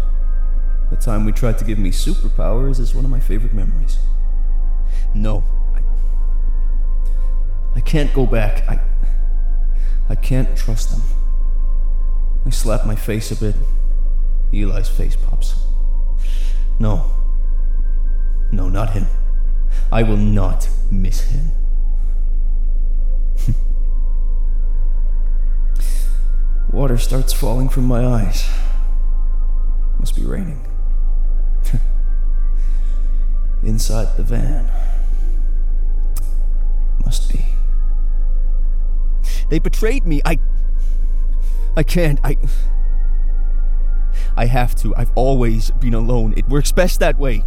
The 0.90 0.96
time 0.96 1.24
we 1.24 1.32
tried 1.32 1.58
to 1.58 1.64
give 1.64 1.76
me 1.76 1.90
superpowers 1.90 2.78
is 2.78 2.94
one 2.94 3.04
of 3.04 3.10
my 3.10 3.18
favorite 3.18 3.52
memories. 3.52 3.98
No, 5.12 5.42
I, 5.74 5.80
I 7.74 7.80
can't 7.80 8.14
go 8.14 8.26
back. 8.26 8.68
I, 8.68 8.78
I 10.08 10.14
can't 10.14 10.56
trust 10.56 10.90
them. 10.90 11.02
I 12.46 12.50
slap 12.50 12.86
my 12.86 12.94
face 12.94 13.32
a 13.32 13.36
bit. 13.36 13.56
Eli's 14.52 14.88
face 14.88 15.16
pops 15.16 15.54
up. 15.54 15.58
No. 16.78 17.10
No, 18.52 18.68
not 18.68 18.90
him. 18.90 19.08
I 19.90 20.04
will 20.04 20.16
not 20.16 20.68
miss 20.92 21.22
him. 21.22 21.50
Water 26.72 26.96
starts 26.96 27.34
falling 27.34 27.68
from 27.68 27.84
my 27.84 28.04
eyes. 28.04 28.48
Must 29.98 30.16
be 30.16 30.24
raining. 30.24 30.66
Inside 33.62 34.16
the 34.16 34.22
van. 34.22 34.70
Must 37.04 37.30
be. 37.30 37.44
They 39.50 39.58
betrayed 39.58 40.06
me. 40.06 40.22
I. 40.24 40.38
I 41.76 41.82
can't. 41.82 42.18
I. 42.24 42.38
I 44.34 44.46
have 44.46 44.74
to. 44.76 44.96
I've 44.96 45.12
always 45.14 45.70
been 45.72 45.92
alone. 45.92 46.32
It 46.38 46.48
works 46.48 46.72
best 46.72 47.00
that 47.00 47.18
way. 47.18 47.44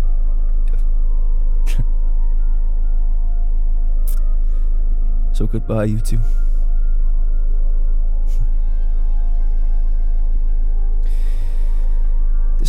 so 5.33 5.47
goodbye, 5.47 5.85
you 5.85 5.99
two. 5.99 6.19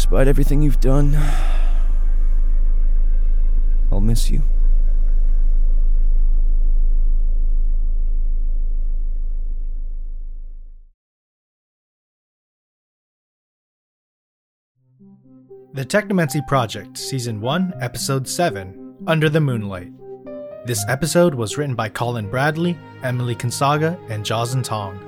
Despite 0.07 0.29
everything 0.29 0.63
you've 0.63 0.79
done, 0.79 1.19
I'll 3.91 4.01
miss 4.01 4.31
you. 4.31 4.41
The 15.75 15.85
Technomancy 15.85 16.47
Project, 16.47 16.97
Season 16.97 17.41
1, 17.41 17.75
Episode 17.81 18.29
7 18.29 18.99
Under 19.09 19.29
the 19.29 19.41
Moonlight. 19.41 19.91
This 20.67 20.85
episode 20.89 21.35
was 21.35 21.59
written 21.59 21.75
by 21.75 21.89
Colin 21.89 22.31
Bradley, 22.31 22.79
Emily 23.03 23.35
Consaga, 23.35 23.99
and 24.09 24.25
Josdon 24.25 24.65
Thong. 24.65 25.01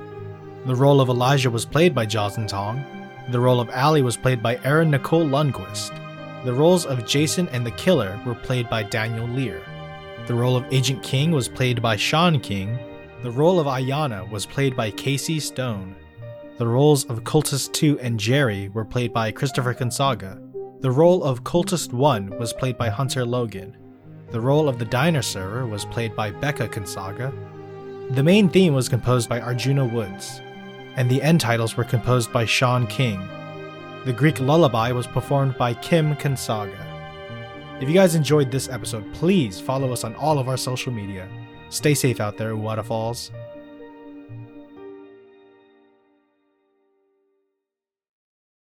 The 0.65 0.75
role 0.75 0.99
of 0.99 1.07
Elijah 1.07 1.49
was 1.49 1.65
played 1.65 1.95
by 1.95 2.05
Josdon 2.05 2.49
Thong. 2.49 2.98
The 3.29 3.39
role 3.39 3.59
of 3.59 3.69
Allie 3.69 4.01
was 4.01 4.17
played 4.17 4.41
by 4.41 4.59
Erin 4.63 4.89
Nicole 4.89 5.23
Lundquist. 5.23 5.93
The 6.45 6.53
roles 6.53 6.87
of 6.87 7.05
Jason 7.05 7.47
and 7.49 7.63
the 7.63 7.71
Killer 7.71 8.19
were 8.25 8.33
played 8.33 8.67
by 8.71 8.81
Daniel 8.81 9.27
Lear. 9.27 9.61
The 10.25 10.33
role 10.33 10.55
of 10.55 10.65
Agent 10.73 11.03
King 11.03 11.29
was 11.31 11.47
played 11.47 11.79
by 11.79 11.95
Sean 11.95 12.39
King. 12.39 12.79
The 13.21 13.29
role 13.29 13.59
of 13.59 13.67
Ayana 13.67 14.27
was 14.31 14.47
played 14.47 14.75
by 14.75 14.89
KC 14.89 15.39
Stone. 15.41 15.95
The 16.57 16.65
roles 16.65 17.05
of 17.05 17.23
Cultist 17.23 17.71
2 17.73 17.99
and 17.99 18.19
Jerry 18.19 18.69
were 18.69 18.83
played 18.83 19.13
by 19.13 19.31
Christopher 19.31 19.75
Consaga. 19.75 20.41
The 20.81 20.89
role 20.89 21.23
of 21.23 21.43
Cultist 21.43 21.93
1 21.93 22.39
was 22.39 22.51
played 22.51 22.79
by 22.79 22.89
Hunter 22.89 23.25
Logan. 23.25 23.77
The 24.31 24.41
role 24.41 24.67
of 24.67 24.79
the 24.79 24.85
Diner 24.85 25.21
Server 25.21 25.67
was 25.67 25.85
played 25.85 26.15
by 26.15 26.31
Becca 26.31 26.67
Consaga. 26.69 27.31
The 28.15 28.23
main 28.23 28.49
theme 28.49 28.73
was 28.73 28.89
composed 28.89 29.29
by 29.29 29.39
Arjuna 29.39 29.85
Woods, 29.85 30.41
and 30.95 31.09
the 31.09 31.21
end 31.21 31.41
titles 31.41 31.77
were 31.77 31.83
composed 31.83 32.31
by 32.31 32.45
Sean 32.45 32.87
King. 32.87 33.27
The 34.05 34.13
Greek 34.13 34.39
lullaby 34.39 34.91
was 34.91 35.07
performed 35.07 35.57
by 35.57 35.73
Kim 35.73 36.15
Consaga. 36.15 36.77
If 37.81 37.87
you 37.87 37.93
guys 37.93 38.15
enjoyed 38.15 38.51
this 38.51 38.69
episode, 38.69 39.11
please 39.13 39.59
follow 39.59 39.91
us 39.93 40.03
on 40.03 40.15
all 40.15 40.39
of 40.39 40.49
our 40.49 40.57
social 40.57 40.91
media. 40.91 41.27
Stay 41.69 41.93
safe 41.93 42.19
out 42.19 42.37
there, 42.37 42.55
Waterfalls. 42.55 43.31